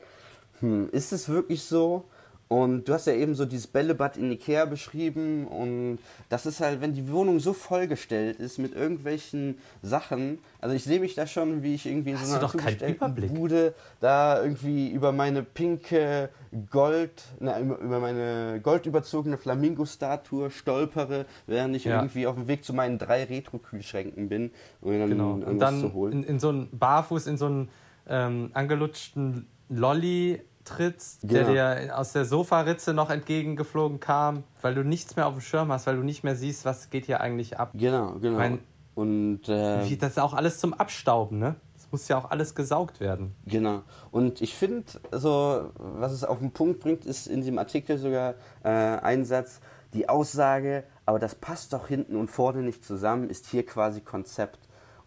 hm, 0.59 0.89
ist 0.91 1.11
es 1.11 1.27
wirklich 1.27 1.63
so? 1.63 2.05
Und 2.53 2.87
du 2.87 2.93
hast 2.93 3.07
ja 3.07 3.13
eben 3.13 3.33
so 3.33 3.45
dieses 3.45 3.65
Bällebad 3.65 4.15
in 4.15 4.31
Ikea 4.31 4.65
beschrieben 4.65 5.47
und 5.47 5.97
das 6.29 6.45
ist 6.45 6.59
halt, 6.59 6.81
wenn 6.81 6.93
die 6.93 7.09
Wohnung 7.09 7.39
so 7.39 7.51
vollgestellt 7.51 8.39
ist 8.39 8.59
mit 8.59 8.75
irgendwelchen 8.75 9.57
Sachen, 9.81 10.37
also 10.61 10.75
ich 10.75 10.83
sehe 10.83 10.99
mich 10.99 11.15
da 11.15 11.25
schon, 11.25 11.63
wie 11.63 11.73
ich 11.73 11.87
irgendwie 11.87 12.11
in 12.11 12.17
so 12.17 12.35
einer 12.35 12.47
zugestellten 12.47 13.15
Bude 13.33 13.73
da 14.01 14.43
irgendwie 14.43 14.91
über 14.91 15.11
meine 15.11 15.41
pinke 15.41 16.29
Gold, 16.69 17.23
na, 17.39 17.59
über 17.59 17.99
meine 17.99 18.59
goldüberzogene 18.61 19.39
Flamingo-Statue 19.39 20.51
stolpere, 20.51 21.25
während 21.47 21.75
ich 21.75 21.85
ja. 21.85 21.95
irgendwie 21.95 22.27
auf 22.27 22.35
dem 22.35 22.47
Weg 22.47 22.63
zu 22.63 22.73
meinen 22.73 22.99
drei 22.99 23.23
Retro-Kühlschränken 23.23 24.29
bin, 24.29 24.51
um 24.79 24.91
dann 24.91 25.09
genau. 25.09 25.31
und 25.31 25.57
dann 25.57 25.79
zu 25.79 25.93
holen. 25.93 26.13
In, 26.13 26.23
in 26.23 26.39
so 26.39 26.49
einen 26.49 26.69
Barfuß, 26.71 27.25
in 27.25 27.37
so 27.37 27.47
einen 27.47 27.69
ähm, 28.07 28.51
angelutschten 28.53 29.47
Lolli 29.69 30.43
trittst, 30.65 31.21
genau. 31.21 31.51
der 31.51 31.85
dir 31.85 31.97
aus 31.97 32.13
der 32.13 32.25
Sofaritze 32.25 32.93
noch 32.93 33.09
entgegengeflogen 33.09 33.99
kam, 33.99 34.43
weil 34.61 34.75
du 34.75 34.83
nichts 34.83 35.15
mehr 35.15 35.27
auf 35.27 35.33
dem 35.33 35.41
Schirm 35.41 35.71
hast, 35.71 35.87
weil 35.87 35.97
du 35.97 36.03
nicht 36.03 36.23
mehr 36.23 36.35
siehst, 36.35 36.65
was 36.65 36.89
geht 36.89 37.05
hier 37.05 37.21
eigentlich 37.21 37.59
ab. 37.59 37.71
Genau, 37.73 38.13
genau. 38.19 38.37
Mein, 38.37 38.59
und 38.95 39.49
äh, 39.49 39.95
das 39.97 40.11
ist 40.11 40.19
auch 40.19 40.33
alles 40.33 40.59
zum 40.59 40.73
Abstauben, 40.73 41.39
ne? 41.39 41.55
Das 41.75 41.91
muss 41.91 42.07
ja 42.07 42.17
auch 42.17 42.29
alles 42.29 42.55
gesaugt 42.55 42.99
werden. 42.99 43.35
Genau. 43.45 43.81
Und 44.11 44.41
ich 44.41 44.55
finde, 44.55 44.85
also, 45.11 45.71
was 45.75 46.11
es 46.11 46.23
auf 46.23 46.39
den 46.39 46.51
Punkt 46.51 46.79
bringt, 46.79 47.05
ist 47.05 47.27
in 47.27 47.41
diesem 47.41 47.57
Artikel 47.57 47.97
sogar 47.97 48.35
äh, 48.63 48.69
ein 48.69 49.25
Satz, 49.25 49.61
die 49.93 50.09
Aussage, 50.09 50.83
aber 51.05 51.19
das 51.19 51.35
passt 51.35 51.73
doch 51.73 51.87
hinten 51.87 52.15
und 52.15 52.29
vorne 52.29 52.61
nicht 52.61 52.83
zusammen, 52.85 53.29
ist 53.29 53.47
hier 53.47 53.65
quasi 53.65 54.01
Konzept. 54.01 54.59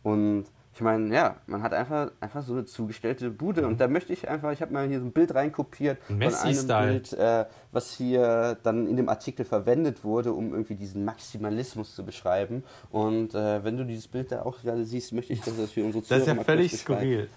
Und 0.02 0.46
ich 0.76 0.82
meine, 0.82 1.14
ja, 1.14 1.36
man 1.46 1.62
hat 1.62 1.72
einfach, 1.72 2.10
einfach 2.20 2.42
so 2.42 2.52
eine 2.52 2.66
zugestellte 2.66 3.30
Bude 3.30 3.62
mhm. 3.62 3.68
und 3.68 3.80
da 3.80 3.88
möchte 3.88 4.12
ich 4.12 4.28
einfach, 4.28 4.52
ich 4.52 4.60
habe 4.60 4.74
mal 4.74 4.86
hier 4.86 5.00
so 5.00 5.06
ein 5.06 5.12
Bild 5.12 5.34
reinkopiert 5.34 5.96
von 6.02 6.22
einem 6.22 6.66
Bild, 6.66 7.14
äh, 7.14 7.46
was 7.72 7.94
hier 7.94 8.58
dann 8.62 8.86
in 8.86 8.98
dem 8.98 9.08
Artikel 9.08 9.46
verwendet 9.46 10.04
wurde, 10.04 10.34
um 10.34 10.52
irgendwie 10.52 10.74
diesen 10.74 11.06
Maximalismus 11.06 11.94
zu 11.94 12.04
beschreiben. 12.04 12.62
Und 12.90 13.34
äh, 13.34 13.64
wenn 13.64 13.78
du 13.78 13.86
dieses 13.86 14.06
Bild 14.06 14.30
da 14.30 14.42
auch 14.42 14.60
gerade 14.60 14.84
siehst, 14.84 15.14
möchte 15.14 15.32
ich, 15.32 15.40
dass 15.40 15.56
das 15.56 15.70
für 15.70 15.82
unsere 15.82 16.04
Zuhörer 16.04 16.20
Das 16.20 16.28
ist 16.28 16.36
ja 16.36 16.44
völlig 16.44 16.72
skurril. 16.78 17.30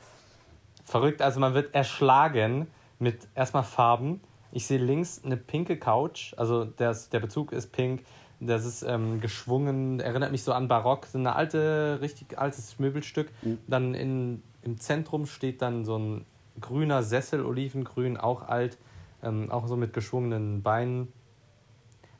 Verrückt, 0.84 1.22
also 1.22 1.40
man 1.40 1.54
wird 1.54 1.74
erschlagen 1.74 2.68
mit 3.00 3.20
erstmal 3.36 3.64
Farben. 3.64 4.20
Ich 4.52 4.68
sehe 4.68 4.80
links 4.80 5.22
eine 5.24 5.38
pinke 5.38 5.78
Couch, 5.78 6.34
also 6.36 6.66
der, 6.66 6.94
der 7.14 7.20
Bezug 7.22 7.54
ist 7.54 7.72
pink 7.72 8.02
das 8.40 8.66
ist 8.66 8.84
ähm, 8.84 9.20
geschwungen, 9.20 10.00
erinnert 10.00 10.32
mich 10.32 10.44
so 10.44 10.54
an 10.54 10.68
Barock, 10.68 11.06
so 11.06 11.18
ein 11.18 11.28
alte, 11.28 12.00
richtig 12.02 12.40
altes 12.40 12.80
Möbelstück. 12.80 13.30
Mhm. 13.42 13.58
Dann 13.68 13.94
in, 13.94 14.44
im 14.62 14.80
Zentrum 14.80 15.26
steht 15.26 15.62
dann 15.62 15.84
so 15.84 15.98
ein 15.98 16.26
grüner 16.62 17.04
Sessel, 17.04 17.46
olivengrün, 17.46 18.18
auch 18.18 18.48
alt, 18.48 18.78
ähm, 19.24 19.52
auch 19.52 19.68
so 19.68 19.76
mit 19.76 19.94
geschwungenen 19.94 20.62
Beinen. 20.64 21.12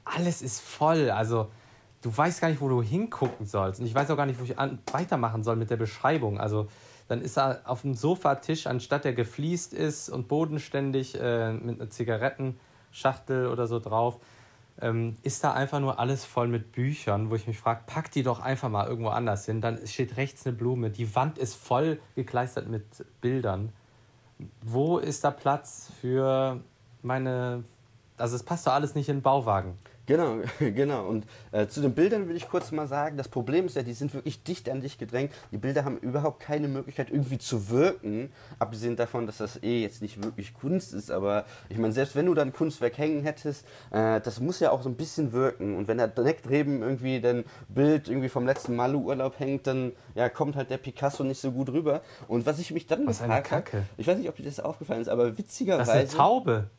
Alles 0.04 0.42
ist 0.42 0.60
voll, 0.60 1.10
also 1.12 1.50
du 2.02 2.16
weißt 2.16 2.42
gar 2.42 2.50
nicht, 2.50 2.62
wo 2.62 2.70
du 2.70 2.82
hingucken 2.82 3.46
sollst. 3.46 3.80
Und 3.80 3.86
ich 3.86 3.96
weiß 3.96 4.10
auch 4.12 4.18
gar 4.18 4.26
nicht, 4.26 4.40
wo 4.40 4.44
ich 4.44 4.58
an, 4.58 4.80
weitermachen 4.92 5.44
soll 5.44 5.56
mit 5.56 5.70
der 5.70 5.78
Beschreibung. 5.78 6.40
Also 6.40 6.68
dann 7.08 7.22
ist 7.22 7.38
da 7.38 7.60
auf 7.66 7.82
dem 7.82 7.96
Sofatisch, 7.96 8.68
anstatt 8.68 9.04
der 9.04 9.14
gefliest 9.14 9.74
ist 9.74 10.10
und 10.10 10.28
bodenständig 10.28 11.20
äh, 11.20 11.54
mit 11.54 11.80
einer 11.80 11.90
Zigarettenschachtel 11.90 13.48
oder 13.48 13.68
so 13.68 13.80
drauf, 13.80 14.20
ähm, 14.82 15.18
ist 15.24 15.44
da 15.44 15.54
einfach 15.54 15.80
nur 15.80 16.00
alles 16.00 16.26
voll 16.26 16.48
mit 16.48 16.72
Büchern, 16.72 17.30
wo 17.30 17.36
ich 17.36 17.48
mich 17.48 17.58
frage, 17.58 17.82
pack 17.86 18.12
die 18.12 18.24
doch 18.24 18.40
einfach 18.40 18.70
mal 18.70 18.88
irgendwo 18.88 19.10
anders 19.10 19.46
hin. 19.46 19.62
Dann 19.62 19.86
steht 19.86 20.18
rechts 20.18 20.46
eine 20.46 20.56
Blume, 20.56 20.90
die 20.90 21.16
Wand 21.16 21.38
ist 21.38 21.56
voll 21.56 22.00
gekleistert 22.16 22.68
mit 22.68 22.86
Bildern. 23.22 23.72
Wo 24.62 24.98
ist 24.98 25.24
da 25.24 25.32
Platz 25.32 25.92
für 26.00 26.62
meine. 27.02 27.64
Also, 28.18 28.36
es 28.36 28.44
passt 28.44 28.68
doch 28.68 28.74
alles 28.74 28.96
nicht 28.96 29.10
in 29.10 29.18
den 29.18 29.22
Bauwagen. 29.22 29.78
Genau, 30.10 30.38
genau. 30.60 31.06
Und 31.08 31.28
äh, 31.52 31.68
zu 31.68 31.82
den 31.82 31.94
Bildern 31.94 32.28
will 32.28 32.36
ich 32.36 32.50
kurz 32.50 32.72
mal 32.72 32.88
sagen, 32.88 33.16
das 33.16 33.28
Problem 33.28 33.68
ist 33.68 33.76
ja, 33.76 33.84
die 33.84 33.94
sind 33.94 34.12
wirklich 34.16 34.42
dicht 34.42 34.68
an 34.68 34.82
dich 34.82 34.98
gedrängt. 34.98 35.32
Die 35.52 35.60
Bilder 35.60 35.86
haben 35.86 36.00
überhaupt 36.00 36.40
keine 36.40 36.68
Möglichkeit 36.68 37.12
irgendwie 37.12 37.38
zu 37.38 37.70
wirken, 37.70 38.32
abgesehen 38.58 38.96
davon, 38.96 39.28
dass 39.28 39.38
das 39.38 39.62
eh 39.62 39.84
jetzt 39.84 40.02
nicht 40.02 40.24
wirklich 40.24 40.56
Kunst 40.56 40.96
ist. 40.96 41.12
Aber 41.12 41.46
ich 41.70 41.78
meine, 41.78 41.94
selbst 41.94 42.16
wenn 42.16 42.26
du 42.26 42.34
dann 42.34 42.52
Kunstwerk 42.52 42.98
hängen 42.98 43.22
hättest, 43.22 43.68
äh, 43.92 44.20
das 44.20 44.40
muss 44.40 44.60
ja 44.60 44.72
auch 44.72 44.82
so 44.82 44.90
ein 44.90 44.96
bisschen 44.96 45.32
wirken. 45.32 45.78
Und 45.78 45.88
wenn 45.88 46.00
da 46.00 46.08
direkt 46.08 46.50
drüben 46.50 46.82
irgendwie 46.82 47.22
dein 47.22 47.44
Bild 47.68 48.10
irgendwie 48.10 48.30
vom 48.30 48.48
letzten 48.48 48.76
Malu-Urlaub 48.76 49.40
hängt, 49.40 49.68
dann 49.68 49.92
ja, 50.16 50.28
kommt 50.28 50.56
halt 50.56 50.72
der 50.72 50.78
Picasso 50.78 51.24
nicht 51.24 51.40
so 51.40 51.52
gut 51.52 51.70
rüber. 51.70 52.02
Und 52.28 52.48
was 52.48 52.58
ich 52.58 52.72
mich 52.72 52.88
dann 52.88 53.06
was 53.06 53.20
gefragt 53.20 53.52
habe, 53.52 53.84
ich 53.96 54.08
weiß 54.08 54.18
nicht, 54.18 54.30
ob 54.30 54.36
dir 54.38 54.44
das 54.44 54.60
aufgefallen 54.60 55.02
ist, 55.02 55.10
aber 55.10 55.38
witzigerweise... 55.38 55.92
Das 55.92 56.04
ist 56.04 56.16
eine 56.16 56.18
Taube. 56.18 56.70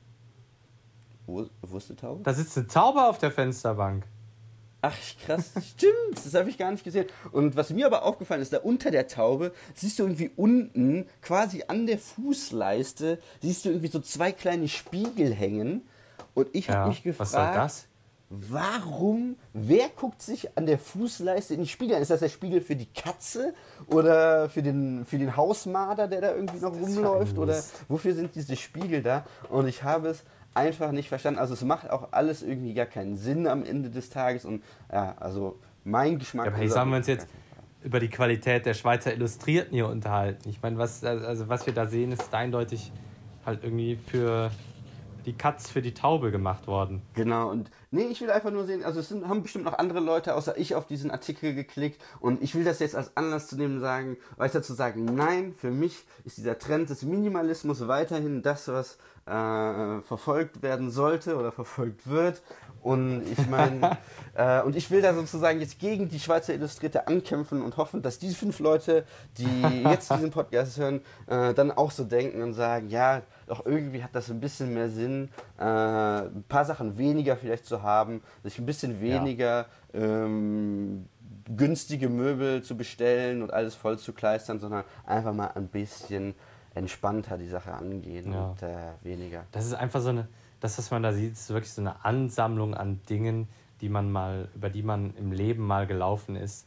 Wo, 1.30 1.46
wo 1.62 1.76
ist 1.76 1.88
die 1.88 1.96
Taube? 1.96 2.22
Da 2.22 2.34
sitzt 2.34 2.56
eine 2.58 2.66
Taube 2.66 3.04
auf 3.04 3.18
der 3.18 3.30
Fensterbank. 3.30 4.04
Ach, 4.82 4.96
krass, 5.24 5.52
stimmt, 5.74 6.24
das 6.24 6.32
habe 6.34 6.48
ich 6.48 6.56
gar 6.56 6.70
nicht 6.70 6.84
gesehen. 6.84 7.06
Und 7.32 7.54
was 7.54 7.70
mir 7.70 7.84
aber 7.84 8.02
aufgefallen 8.02 8.40
ist, 8.40 8.52
da 8.52 8.58
unter 8.58 8.90
der 8.90 9.08
Taube 9.08 9.52
siehst 9.74 9.98
du 9.98 10.04
irgendwie 10.04 10.30
unten, 10.36 11.06
quasi 11.20 11.64
an 11.68 11.86
der 11.86 11.98
Fußleiste, 11.98 13.18
siehst 13.42 13.64
du 13.64 13.68
irgendwie 13.68 13.88
so 13.88 14.00
zwei 14.00 14.32
kleine 14.32 14.68
Spiegel 14.68 15.34
hängen. 15.34 15.82
Und 16.32 16.48
ich 16.52 16.70
habe 16.70 16.80
ja, 16.80 16.86
mich 16.88 17.02
gefragt, 17.02 17.20
was 17.20 17.32
soll 17.32 17.54
das? 17.54 17.86
warum, 18.30 19.36
wer 19.52 19.88
guckt 19.88 20.22
sich 20.22 20.56
an 20.56 20.64
der 20.64 20.78
Fußleiste 20.78 21.54
in 21.54 21.60
den 21.60 21.66
Spiegel 21.66 21.96
an? 21.96 22.02
Ist 22.02 22.12
das 22.12 22.20
der 22.20 22.28
Spiegel 22.28 22.60
für 22.60 22.76
die 22.76 22.86
Katze 22.86 23.54
oder 23.88 24.48
für 24.48 24.62
den, 24.62 25.04
für 25.04 25.18
den 25.18 25.36
Hausmarder, 25.36 26.06
der 26.06 26.20
da 26.20 26.34
irgendwie 26.34 26.60
noch 26.60 26.72
rumläuft? 26.72 27.36
Oder 27.38 27.60
wofür 27.88 28.14
sind 28.14 28.34
diese 28.36 28.54
Spiegel 28.54 29.02
da? 29.02 29.26
Und 29.50 29.66
ich 29.66 29.82
habe 29.82 30.08
es 30.08 30.22
einfach 30.54 30.92
nicht 30.92 31.08
verstanden. 31.08 31.38
Also 31.38 31.54
es 31.54 31.62
macht 31.62 31.90
auch 31.90 32.08
alles 32.12 32.42
irgendwie 32.42 32.74
gar 32.74 32.86
keinen 32.86 33.16
Sinn 33.16 33.46
am 33.46 33.64
Ende 33.64 33.90
des 33.90 34.10
Tages 34.10 34.44
und 34.44 34.62
ja, 34.92 35.14
also 35.18 35.58
mein 35.84 36.18
Geschmack. 36.18 36.46
Ja, 36.46 36.52
aber 36.52 36.60
hey, 36.60 36.68
haben 36.68 36.90
wir 36.90 36.98
uns 36.98 37.06
jetzt 37.06 37.28
über 37.82 38.00
die 38.00 38.08
Qualität 38.08 38.66
der 38.66 38.74
Schweizer 38.74 39.12
Illustrierten 39.12 39.72
hier 39.72 39.88
unterhalten. 39.88 40.48
Ich 40.48 40.60
meine, 40.62 40.78
was, 40.78 41.02
also 41.04 41.48
was 41.48 41.66
wir 41.66 41.72
da 41.72 41.86
sehen, 41.86 42.12
ist 42.12 42.32
eindeutig 42.34 42.92
halt 43.46 43.64
irgendwie 43.64 43.96
für 43.96 44.50
die 45.26 45.32
Katz 45.34 45.70
für 45.70 45.82
die 45.82 45.94
Taube 45.94 46.30
gemacht 46.30 46.66
worden. 46.66 47.02
Genau, 47.14 47.50
und 47.50 47.70
nee, 47.90 48.04
ich 48.04 48.20
will 48.20 48.30
einfach 48.30 48.50
nur 48.50 48.64
sehen, 48.64 48.84
also 48.84 49.00
es 49.00 49.08
sind, 49.08 49.28
haben 49.28 49.42
bestimmt 49.42 49.64
noch 49.64 49.78
andere 49.78 50.00
Leute 50.00 50.34
außer 50.34 50.56
ich 50.56 50.74
auf 50.74 50.86
diesen 50.86 51.10
Artikel 51.10 51.54
geklickt 51.54 52.00
und 52.20 52.42
ich 52.42 52.54
will 52.54 52.64
das 52.64 52.78
jetzt 52.78 52.96
als 52.96 53.16
Anlass 53.16 53.48
zu 53.48 53.56
nehmen 53.56 53.80
sagen, 53.80 54.16
weiter 54.36 54.62
zu 54.62 54.74
sagen, 54.74 55.04
nein, 55.04 55.54
für 55.54 55.70
mich 55.70 56.04
ist 56.24 56.38
dieser 56.38 56.58
Trend 56.58 56.90
des 56.90 57.02
Minimalismus 57.02 57.86
weiterhin 57.86 58.42
das, 58.42 58.68
was 58.68 58.98
äh, 59.30 60.02
verfolgt 60.02 60.62
werden 60.62 60.90
sollte 60.90 61.36
oder 61.36 61.52
verfolgt 61.52 62.08
wird. 62.08 62.42
Und 62.82 63.22
ich 63.30 63.46
meine, 63.48 63.98
äh, 64.34 64.62
und 64.62 64.74
ich 64.74 64.90
will 64.90 65.02
da 65.02 65.14
sozusagen 65.14 65.60
jetzt 65.60 65.78
gegen 65.78 66.08
die 66.08 66.18
Schweizer 66.18 66.54
Illustrierte 66.54 67.06
ankämpfen 67.06 67.62
und 67.62 67.76
hoffen, 67.76 68.02
dass 68.02 68.18
diese 68.18 68.34
fünf 68.34 68.58
Leute, 68.58 69.04
die 69.38 69.82
jetzt 69.84 70.10
diesen 70.10 70.30
Podcast 70.30 70.78
hören, 70.78 71.02
äh, 71.26 71.54
dann 71.54 71.70
auch 71.70 71.90
so 71.90 72.04
denken 72.04 72.42
und 72.42 72.54
sagen, 72.54 72.88
ja, 72.88 73.22
doch 73.46 73.66
irgendwie 73.66 74.02
hat 74.02 74.14
das 74.14 74.30
ein 74.30 74.40
bisschen 74.40 74.74
mehr 74.74 74.88
Sinn, 74.88 75.28
äh, 75.58 75.62
ein 75.62 76.44
paar 76.48 76.64
Sachen 76.64 76.98
weniger 76.98 77.36
vielleicht 77.36 77.66
zu 77.66 77.82
haben, 77.82 78.22
sich 78.42 78.58
ein 78.58 78.66
bisschen 78.66 79.00
weniger 79.00 79.66
ja. 79.92 80.00
ähm, 80.00 81.06
günstige 81.56 82.08
Möbel 82.08 82.62
zu 82.62 82.76
bestellen 82.76 83.42
und 83.42 83.52
alles 83.52 83.74
voll 83.74 83.98
zu 83.98 84.12
kleistern, 84.12 84.60
sondern 84.60 84.84
einfach 85.04 85.34
mal 85.34 85.50
ein 85.54 85.68
bisschen 85.68 86.34
entspannter 86.74 87.36
die 87.36 87.48
Sache 87.48 87.72
angehen 87.72 88.32
ja. 88.32 88.48
und 88.48 88.62
äh, 88.62 88.92
weniger. 89.02 89.44
Das 89.52 89.66
ist 89.66 89.74
einfach 89.74 90.00
so 90.00 90.10
eine, 90.10 90.28
das, 90.60 90.78
was 90.78 90.90
man 90.90 91.02
da 91.02 91.12
sieht, 91.12 91.32
ist 91.32 91.50
wirklich 91.50 91.72
so 91.72 91.80
eine 91.80 92.04
Ansammlung 92.04 92.74
an 92.74 93.00
Dingen, 93.08 93.48
die 93.80 93.88
man 93.88 94.12
mal, 94.12 94.48
über 94.54 94.70
die 94.70 94.82
man 94.82 95.14
im 95.16 95.32
Leben 95.32 95.66
mal 95.66 95.86
gelaufen 95.86 96.36
ist. 96.36 96.66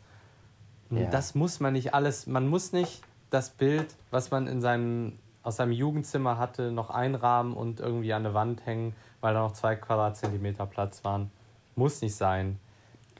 Ja. 0.90 1.10
Das 1.10 1.36
muss 1.36 1.60
man 1.60 1.74
nicht 1.74 1.94
alles, 1.94 2.28
man 2.28 2.48
muss 2.48 2.72
nicht 2.72 3.02
das 3.30 3.50
Bild, 3.50 3.96
was 4.12 4.32
man 4.32 4.48
in 4.48 4.62
seinem, 4.62 5.14
aus 5.42 5.56
seinem 5.56 5.72
Jugendzimmer 5.72 6.38
hatte, 6.38 6.72
noch 6.72 6.90
einrahmen 6.90 7.54
und 7.54 7.80
irgendwie 7.80 8.14
an 8.14 8.24
der 8.24 8.34
Wand 8.34 8.66
hängen, 8.66 8.96
weil 9.22 9.34
da 9.34 9.42
noch 9.42 9.54
zwei 9.54 9.76
Quadratzentimeter 9.76 10.66
Platz 10.66 11.04
waren. 11.04 11.32
Muss 11.76 12.02
nicht 12.02 12.16
sein. 12.16 12.60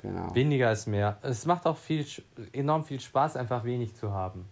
Genau. 0.02 0.36
Weniger 0.36 0.72
ist 0.72 0.86
mehr. 0.86 1.18
Es 1.22 1.46
macht 1.46 1.66
auch 1.66 1.78
viel, 1.78 2.06
enorm 2.52 2.84
viel 2.84 3.00
Spaß, 3.00 3.38
einfach 3.38 3.64
wenig 3.64 3.96
zu 3.96 4.12
haben. 4.12 4.46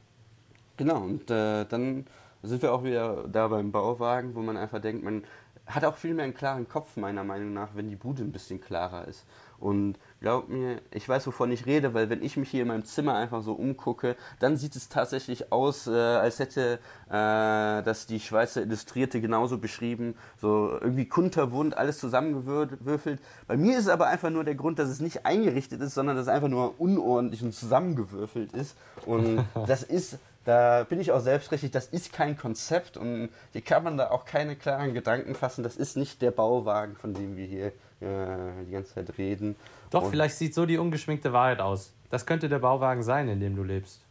Genau, 0.81 1.03
und 1.03 1.29
äh, 1.29 1.63
dann 1.65 2.05
sind 2.41 2.63
wir 2.63 2.73
auch 2.73 2.83
wieder 2.83 3.27
da 3.31 3.47
beim 3.49 3.71
Bauwagen, 3.71 4.33
wo 4.33 4.41
man 4.41 4.57
einfach 4.57 4.81
denkt, 4.81 5.03
man 5.03 5.23
hat 5.67 5.85
auch 5.85 5.95
viel 5.95 6.15
mehr 6.15 6.25
einen 6.25 6.33
klaren 6.33 6.67
Kopf, 6.67 6.97
meiner 6.97 7.23
Meinung 7.23 7.53
nach, 7.53 7.69
wenn 7.75 7.87
die 7.87 7.95
Bude 7.95 8.23
ein 8.23 8.31
bisschen 8.31 8.59
klarer 8.59 9.07
ist. 9.07 9.27
Und 9.59 9.99
glaub 10.21 10.49
mir, 10.49 10.81
ich 10.89 11.07
weiß, 11.07 11.27
wovon 11.27 11.51
ich 11.51 11.67
rede, 11.67 11.93
weil 11.93 12.09
wenn 12.09 12.23
ich 12.23 12.35
mich 12.35 12.49
hier 12.49 12.63
in 12.63 12.69
meinem 12.69 12.83
Zimmer 12.83 13.13
einfach 13.13 13.43
so 13.43 13.53
umgucke, 13.53 14.15
dann 14.39 14.57
sieht 14.57 14.75
es 14.75 14.89
tatsächlich 14.89 15.51
aus, 15.51 15.85
äh, 15.85 15.91
als 15.91 16.39
hätte 16.39 16.79
äh, 17.09 17.83
das 17.83 18.07
die 18.07 18.19
Schweizer 18.19 18.63
Illustrierte 18.63 19.21
genauso 19.21 19.59
beschrieben. 19.59 20.15
So 20.41 20.79
irgendwie 20.81 21.05
kunterbunt, 21.05 21.77
alles 21.77 21.99
zusammengewürfelt. 21.99 23.21
Bei 23.45 23.55
mir 23.55 23.77
ist 23.77 23.83
es 23.83 23.89
aber 23.89 24.07
einfach 24.07 24.31
nur 24.31 24.43
der 24.43 24.55
Grund, 24.55 24.79
dass 24.79 24.89
es 24.89 24.99
nicht 24.99 25.27
eingerichtet 25.27 25.79
ist, 25.81 25.93
sondern 25.93 26.15
dass 26.15 26.23
es 26.23 26.33
einfach 26.33 26.49
nur 26.49 26.81
unordentlich 26.81 27.43
und 27.43 27.53
zusammengewürfelt 27.53 28.53
ist. 28.53 28.75
Und 29.05 29.45
das 29.67 29.83
ist 29.83 30.17
da 30.43 30.83
bin 30.83 30.99
ich 30.99 31.11
auch 31.11 31.19
selbstrechtlich, 31.19 31.71
das 31.71 31.87
ist 31.87 32.13
kein 32.13 32.35
Konzept 32.35 32.97
und 32.97 33.29
hier 33.51 33.61
kann 33.61 33.83
man 33.83 33.97
da 33.97 34.09
auch 34.09 34.25
keine 34.25 34.55
klaren 34.55 34.93
Gedanken 34.93 35.35
fassen. 35.35 35.63
Das 35.63 35.77
ist 35.77 35.97
nicht 35.97 36.21
der 36.21 36.31
Bauwagen, 36.31 36.95
von 36.95 37.13
dem 37.13 37.37
wir 37.37 37.45
hier 37.45 37.67
äh, 37.99 38.65
die 38.65 38.71
ganze 38.71 38.95
Zeit 38.95 39.17
reden. 39.17 39.55
Doch, 39.91 40.03
und 40.03 40.09
vielleicht 40.09 40.35
sieht 40.35 40.55
so 40.55 40.65
die 40.65 40.77
ungeschminkte 40.77 41.31
Wahrheit 41.31 41.59
aus. 41.59 41.93
Das 42.09 42.25
könnte 42.25 42.49
der 42.49 42.59
Bauwagen 42.59 43.03
sein, 43.03 43.29
in 43.29 43.39
dem 43.39 43.55
du 43.55 43.63
lebst. 43.63 44.01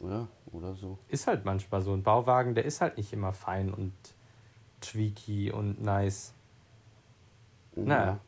Ja, 0.00 0.28
oder 0.52 0.74
so. 0.74 0.98
Ist 1.08 1.26
halt 1.26 1.44
manchmal 1.44 1.80
so. 1.80 1.94
Ein 1.94 2.02
Bauwagen, 2.02 2.54
der 2.54 2.64
ist 2.64 2.80
halt 2.80 2.98
nicht 2.98 3.12
immer 3.12 3.32
fein 3.32 3.72
und 3.72 3.92
tweaky 4.80 5.50
und 5.50 5.82
nice. 5.82 6.34
Ja. 7.74 7.82
Naja. 7.82 8.20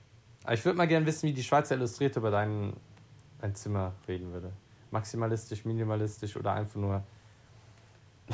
Aber 0.45 0.55
ich 0.55 0.65
würde 0.65 0.79
mal 0.79 0.89
gerne 0.89 1.05
wissen, 1.05 1.29
wie 1.29 1.35
die 1.35 1.43
Schweizer 1.43 1.75
Illustrierte 1.75 2.21
über 2.21 2.31
dein, 2.31 2.73
dein 3.41 3.55
Zimmer 3.55 3.93
reden 4.09 4.33
würde. 4.33 4.51
Maximalistisch, 4.91 5.65
minimalistisch 5.65 6.37
oder 6.37 6.55
einfach 6.55 6.81
nur 6.81 7.05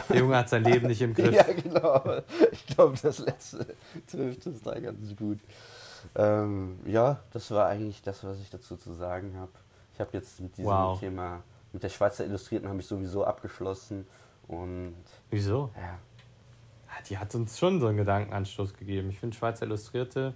der 0.09 0.19
Junge 0.19 0.37
hat 0.37 0.49
sein 0.49 0.65
Leben 0.65 0.87
nicht 0.87 1.03
im 1.03 1.15
Griff. 1.15 1.35
ja, 1.35 1.45
genau. 1.45 2.23
Ich 2.53 2.67
glaube, 2.67 2.97
das 3.01 3.19
letzte 3.19 3.67
trifft 4.07 4.47
es 4.47 4.63
da 4.63 4.79
ganz 4.79 5.17
gut. 5.17 5.39
Ähm, 6.15 6.79
ja, 6.85 7.21
das 7.33 7.51
war 7.51 7.67
eigentlich 7.67 8.03
das, 8.03 8.23
was 8.25 8.39
ich 8.41 8.51
dazu 8.51 8.77
zu 8.77 8.93
sagen 8.93 9.37
habe. 9.37 9.53
Ich 9.95 10.01
habe 10.01 10.11
jetzt 10.13 10.41
mit 10.41 10.57
diesem 10.57 10.71
wow. 10.71 10.99
Thema, 10.99 11.43
mit 11.73 11.83
der 11.83 11.89
Schweizer 11.89 12.25
Illustrierten 12.25 12.69
habe 12.69 12.81
ich 12.81 12.87
sowieso 12.87 13.25
abgeschlossen. 13.25 14.07
Und 14.47 14.95
Wieso? 15.31 15.71
Ja. 15.77 15.99
Die 17.09 17.19
hat 17.19 17.35
uns 17.35 17.59
schon 17.59 17.81
so 17.81 17.89
einen 17.89 17.99
Gedankenanstoß 17.99 18.75
gegeben. 18.75 19.11
Ich 19.11 19.19
finde 19.19 19.37
Schweizer 19.37 19.67
Illustrierte 19.67 20.35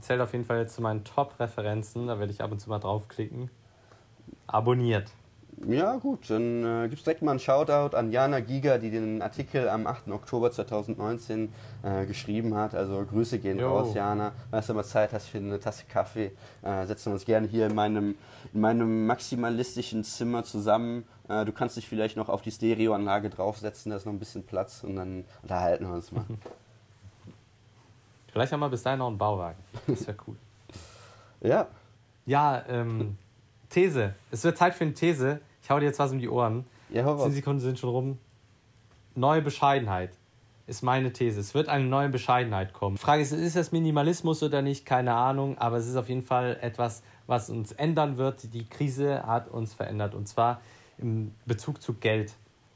zählt 0.00 0.20
auf 0.20 0.32
jeden 0.32 0.44
Fall 0.44 0.58
jetzt 0.58 0.74
zu 0.74 0.82
meinen 0.82 1.04
Top-Referenzen. 1.04 2.06
Da 2.06 2.18
werde 2.18 2.32
ich 2.32 2.42
ab 2.42 2.52
und 2.52 2.60
zu 2.60 2.70
mal 2.70 2.78
draufklicken. 2.78 3.50
Abonniert. 4.46 5.10
Ja, 5.68 5.96
gut, 5.96 6.30
dann 6.30 6.64
äh, 6.64 6.88
gibt 6.88 6.98
es 6.98 7.04
direkt 7.04 7.22
mal 7.22 7.32
einen 7.32 7.40
Shoutout 7.40 7.96
an 7.96 8.10
Jana 8.10 8.40
Giga, 8.40 8.78
die 8.78 8.90
den 8.90 9.22
Artikel 9.22 9.68
am 9.68 9.86
8. 9.86 10.08
Oktober 10.08 10.50
2019 10.50 11.52
äh, 11.82 12.06
geschrieben 12.06 12.54
hat. 12.54 12.74
Also 12.74 13.04
Grüße 13.04 13.38
gehen 13.38 13.58
jo. 13.58 13.68
raus, 13.68 13.94
Jana. 13.94 14.32
Wenn 14.50 14.62
du 14.62 14.74
mal 14.74 14.84
Zeit 14.84 15.12
hast 15.12 15.28
für 15.28 15.38
eine 15.38 15.60
Tasse 15.60 15.84
Kaffee, 15.88 16.32
äh, 16.62 16.86
setzen 16.86 17.06
wir 17.06 17.14
uns 17.14 17.24
gerne 17.24 17.46
hier 17.46 17.66
in 17.66 17.74
meinem, 17.74 18.16
in 18.52 18.60
meinem 18.60 19.06
maximalistischen 19.06 20.02
Zimmer 20.02 20.44
zusammen. 20.44 21.04
Äh, 21.28 21.44
du 21.44 21.52
kannst 21.52 21.76
dich 21.76 21.88
vielleicht 21.88 22.16
noch 22.16 22.28
auf 22.28 22.42
die 22.42 22.50
Stereoanlage 22.50 23.30
draufsetzen, 23.30 23.90
da 23.90 23.96
ist 23.96 24.06
noch 24.06 24.12
ein 24.12 24.18
bisschen 24.18 24.44
Platz 24.44 24.82
und 24.82 24.96
dann 24.96 25.24
unterhalten 25.42 25.86
wir 25.86 25.94
uns 25.94 26.10
mal. 26.10 26.24
Vielleicht 28.32 28.52
haben 28.52 28.60
wir 28.60 28.68
bis 28.68 28.82
dahin 28.82 28.98
noch 28.98 29.08
einen 29.08 29.18
Bauwagen. 29.18 29.58
Das 29.86 30.06
wäre 30.06 30.16
cool. 30.26 30.36
ja. 31.40 31.68
Ja, 32.26 32.64
ähm, 32.68 33.18
These. 33.74 34.14
Es 34.30 34.44
wird 34.44 34.56
Zeit 34.56 34.74
für 34.74 34.84
eine 34.84 34.94
These. 34.94 35.40
Ich 35.60 35.68
hau 35.68 35.80
dir 35.80 35.86
jetzt 35.86 35.98
was 35.98 36.12
um 36.12 36.20
die 36.20 36.28
Ohren. 36.28 36.64
Ja, 36.90 37.04
hau 37.04 37.16
Zehn 37.16 37.32
Sekunden 37.32 37.60
sind 37.60 37.76
schon 37.76 37.90
rum. 37.90 38.18
Neue 39.16 39.42
Bescheidenheit 39.42 40.10
ist 40.68 40.82
meine 40.84 41.12
These. 41.12 41.40
Es 41.40 41.54
wird 41.54 41.68
eine 41.68 41.84
neue 41.84 42.08
Bescheidenheit 42.08 42.72
kommen. 42.72 42.94
Die 42.94 43.02
Frage 43.02 43.22
ist, 43.22 43.32
ist 43.32 43.56
das 43.56 43.72
Minimalismus 43.72 44.44
oder 44.44 44.62
nicht? 44.62 44.86
Keine 44.86 45.14
Ahnung. 45.14 45.58
Aber 45.58 45.76
es 45.76 45.88
ist 45.88 45.96
auf 45.96 46.08
jeden 46.08 46.22
Fall 46.22 46.56
etwas, 46.60 47.02
was 47.26 47.50
uns 47.50 47.72
ändern 47.72 48.16
wird. 48.16 48.54
Die 48.54 48.64
Krise 48.64 49.26
hat 49.26 49.48
uns 49.48 49.74
verändert. 49.74 50.14
Und 50.14 50.28
zwar 50.28 50.60
im 50.98 51.34
Bezug 51.44 51.82
zu 51.82 51.94
Geld. 51.94 52.32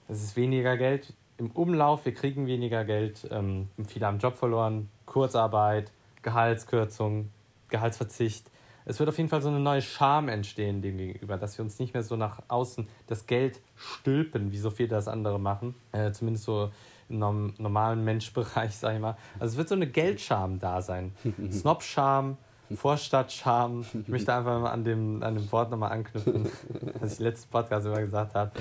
Es 0.09 0.21
ist 0.21 0.35
weniger 0.35 0.77
Geld 0.77 1.13
im 1.37 1.53
Umlauf. 1.53 2.05
Wir 2.07 2.15
kriegen 2.15 2.49
weniger 2.49 2.85
Geld. 2.85 3.29
Ähm, 3.31 3.69
viele 3.87 4.07
haben 4.07 4.19
Job 4.19 4.37
verloren. 4.37 4.89
Kurzarbeit, 5.07 5.93
Gehaltskürzung, 6.23 7.31
Gehaltsverzicht 7.69 8.51
es 8.89 8.99
wird 8.99 9.11
auf 9.11 9.19
jeden 9.19 9.29
Fall 9.29 9.43
so 9.43 9.49
eine 9.49 9.61
neue 9.61 9.83
Scham 9.83 10.29
entstehen 10.29 10.81
dem 10.81 10.97
gegenüber, 10.97 11.37
dass 11.37 11.59
wir 11.59 11.65
uns 11.65 11.79
nicht 11.79 11.93
mehr 11.93 12.03
so 12.03 12.17
nach 12.17 12.41
außen 12.49 12.89
das 13.07 13.27
Geld 13.27 13.61
stülpen, 13.77 14.51
wie 14.51 14.57
so 14.57 14.71
viele 14.71 14.89
das 14.89 15.09
andere 15.09 15.39
machen. 15.39 15.75
Äh, 15.93 16.11
zumindest 16.13 16.45
so 16.45 16.71
im 17.11 17.53
normalen 17.59 18.03
Menschbereich, 18.03 18.75
sag 18.77 18.95
ich 18.95 19.01
mal. 19.01 19.17
Also 19.39 19.53
es 19.53 19.57
wird 19.59 19.69
so 19.69 19.75
eine 19.75 19.87
Geldscham 19.87 20.59
da 20.59 20.81
sein. 20.81 21.13
Snob-Scham, 21.53 22.39
Vorstadtscham. 22.75 23.85
Ich 23.93 24.09
möchte 24.09 24.33
einfach 24.33 24.59
mal 24.59 24.71
an 24.71 24.85
dem, 24.85 25.23
an 25.23 25.35
dem 25.35 25.53
Wort 25.53 25.71
nochmal 25.71 25.93
anknüpfen, 25.93 26.49
was 27.01 27.13
ich 27.13 27.19
letzten 27.19 27.51
Podcast 27.51 27.87
immer 27.87 28.01
gesagt 28.01 28.35
habe. 28.35 28.53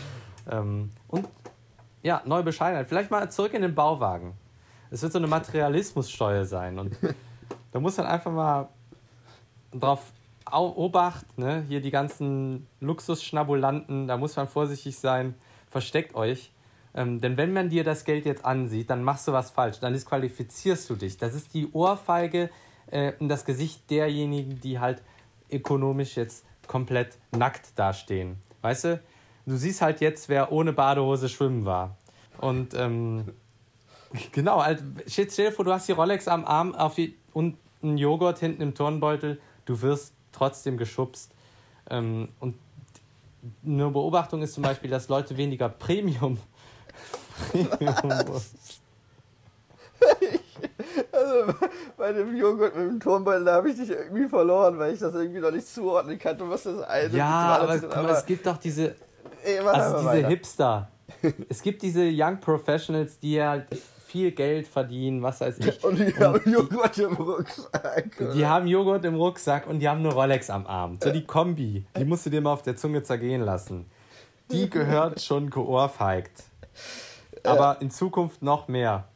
Ähm, 0.52 0.92
und 1.08 1.26
ja, 2.04 2.22
neue 2.26 2.44
Bescheidenheit. 2.44 2.88
Vielleicht 2.88 3.12
mal 3.12 3.32
zurück 3.32 3.54
in 3.54 3.62
den 3.62 3.74
Bauwagen. 3.74 4.34
Es 4.92 5.02
wird 5.02 5.14
so 5.14 5.20
eine 5.20 5.28
Materialismussteuer 5.28 6.44
sein. 6.44 6.80
Und 6.80 6.98
da 7.72 7.80
muss 7.80 7.96
man 7.96 8.08
einfach 8.08 8.32
mal 8.32 8.68
drauf 9.72 10.12
Obacht, 10.54 11.38
ne? 11.38 11.64
hier 11.68 11.82
die 11.82 11.92
ganzen 11.92 12.68
Luxusschnabulanten, 12.80 14.08
da 14.08 14.18
muss 14.18 14.36
man 14.36 14.48
vorsichtig 14.48 14.98
sein, 14.98 15.36
versteckt 15.70 16.16
euch. 16.16 16.52
Ähm, 16.94 17.22
denn 17.22 17.38
wenn 17.38 17.54
man 17.54 17.70
dir 17.70 17.84
das 17.84 18.06
Geld 18.06 18.26
jetzt 18.26 18.44
ansieht, 18.44 18.90
dann 18.90 19.04
machst 19.04 19.28
du 19.28 19.32
was 19.32 19.52
falsch, 19.52 19.80
dann 19.80 19.94
disqualifizierst 19.94 20.90
du 20.90 20.96
dich. 20.96 21.18
Das 21.18 21.36
ist 21.36 21.54
die 21.54 21.72
Ohrfeige 21.72 22.50
äh, 22.92 23.14
in 23.20 23.30
das 23.30 23.46
Gesicht 23.46 23.90
derjenigen, 23.92 24.60
die 24.60 24.80
halt 24.80 25.04
ökonomisch 25.52 26.18
jetzt 26.18 26.46
komplett 26.68 27.18
nackt 27.32 27.78
dastehen. 27.78 28.38
Weißt 28.62 28.86
du, 28.86 29.02
du 29.46 29.56
siehst 29.56 29.82
halt 29.82 30.02
jetzt, 30.02 30.30
wer 30.30 30.52
ohne 30.52 30.74
Badehose 30.74 31.30
schwimmen 31.30 31.66
war. 31.66 31.98
Und 32.40 32.74
ähm, 32.74 33.34
genau, 34.32 34.64
halt, 34.64 34.84
stell 35.08 35.28
dir 35.28 35.52
vor, 35.52 35.66
du 35.66 35.72
hast 35.72 35.88
die 35.88 35.94
Rolex 35.94 36.28
am 36.28 36.46
Arm 36.46 36.76
auf 36.76 36.96
die, 36.96 37.16
und 37.34 37.58
einen 37.82 37.98
Joghurt 37.98 38.40
hinten 38.40 38.62
im 38.62 38.74
Turnbeutel, 38.74 39.40
du 39.66 39.82
wirst 39.82 40.14
trotzdem 40.38 40.78
geschubst. 40.78 41.32
Ähm, 41.90 42.30
und 42.40 42.56
eine 43.66 43.90
Beobachtung 43.90 44.42
ist 44.42 44.54
zum 44.54 44.64
Beispiel, 44.64 44.90
dass 44.90 45.08
Leute 45.08 45.38
weniger 45.38 45.70
Premium. 45.70 46.38
Premium 47.52 48.42
also 51.12 51.54
bei 51.98 52.14
dem 52.14 52.36
Joghurt 52.36 52.76
mit 52.76 52.92
dem 52.92 53.00
Turmbeutel, 53.00 53.46
da 53.46 53.56
habe 53.56 53.70
ich 53.70 53.78
dich 53.78 53.90
irgendwie 53.90 54.28
verloren, 54.28 54.78
weil 54.78 54.94
ich 54.94 55.00
das 55.00 55.14
irgendwie 55.14 55.40
noch 55.40 55.52
nicht 55.52 55.68
zuordnen 55.68 56.18
kann. 56.20 56.38
Du 56.38 56.46
musst 56.46 56.66
das 56.66 56.82
eine. 56.82 57.16
Ja, 57.16 57.60
aber, 57.62 57.80
guck 57.80 57.96
mal, 57.96 58.10
es 58.12 58.26
gibt 58.26 58.46
doch 58.46 58.58
diese, 58.58 58.96
also 59.66 60.10
diese 60.10 60.28
Hipster. 60.28 60.90
es 61.50 61.62
gibt 61.62 61.82
diese 61.82 62.10
Young 62.12 62.40
Professionals, 62.40 63.20
die 63.20 63.42
halt 63.42 63.68
viel 64.08 64.32
Geld 64.32 64.68
verdienen, 64.68 65.22
was 65.22 65.42
weiß 65.42 65.60
ich. 65.60 65.84
Und 65.84 66.00
die 66.00 66.16
haben 66.16 66.50
Joghurt 66.50 66.98
im 66.98 67.14
Rucksack. 67.14 68.34
Die 68.34 68.46
haben 68.46 68.68
Joghurt 68.68 69.04
im 69.06 69.16
Rucksack 69.16 69.68
und 69.68 69.80
die 69.80 69.90
haben 69.90 70.00
eine 70.00 70.14
Rolex 70.14 70.50
am 70.50 70.66
Arm. 70.66 70.98
So 71.04 71.12
die 71.12 71.26
Kombi, 71.26 71.86
die 71.98 72.06
musst 72.06 72.26
du 72.26 72.30
dir 72.30 72.42
mal 72.42 72.54
auf 72.54 72.62
der 72.62 72.78
Zunge 72.78 73.04
zergehen 73.04 73.42
lassen. 73.42 73.86
Die 74.52 74.70
gehört 74.70 75.22
schon 75.22 75.50
geohrfeigt. 75.50 76.44
Aber 77.44 77.82
in 77.82 77.92
Zukunft 77.92 78.42
noch 78.42 78.68
mehr. 78.68 79.08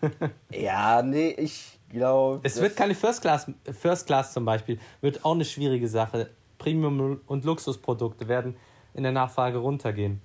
ja, 0.50 1.02
nee, 1.02 1.30
ich 1.30 1.78
glaube. 1.88 2.40
Es 2.42 2.60
wird 2.60 2.76
keine 2.76 2.94
First 2.94 3.22
Class, 3.22 3.46
First 3.80 4.06
Class 4.06 4.32
zum 4.32 4.44
Beispiel, 4.44 4.78
wird 5.00 5.24
auch 5.24 5.34
eine 5.34 5.44
schwierige 5.44 5.88
Sache. 5.88 6.30
Premium- 6.58 7.20
und 7.26 7.44
Luxusprodukte 7.44 8.28
werden 8.28 8.56
in 8.94 9.02
der 9.02 9.12
Nachfrage 9.12 9.58
runtergehen. 9.58 10.20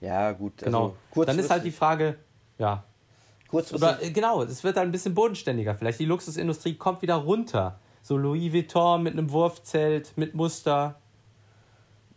Ja, 0.00 0.32
gut. 0.32 0.58
Genau. 0.58 0.96
Also 1.10 1.24
Dann 1.24 1.38
ist 1.38 1.50
halt 1.50 1.64
die 1.64 1.70
Frage, 1.70 2.16
ja. 2.58 2.84
Oder, 3.50 4.02
äh, 4.02 4.10
genau, 4.10 4.42
es 4.42 4.64
wird 4.64 4.76
dann 4.76 4.88
ein 4.88 4.92
bisschen 4.92 5.14
bodenständiger. 5.14 5.74
Vielleicht 5.74 6.00
die 6.00 6.06
Luxusindustrie 6.06 6.74
kommt 6.74 7.02
wieder 7.02 7.14
runter. 7.14 7.78
So 8.02 8.16
Louis 8.16 8.52
Vuitton 8.52 9.02
mit 9.02 9.12
einem 9.12 9.30
Wurfzelt, 9.30 10.12
mit 10.16 10.34
Muster. 10.34 10.96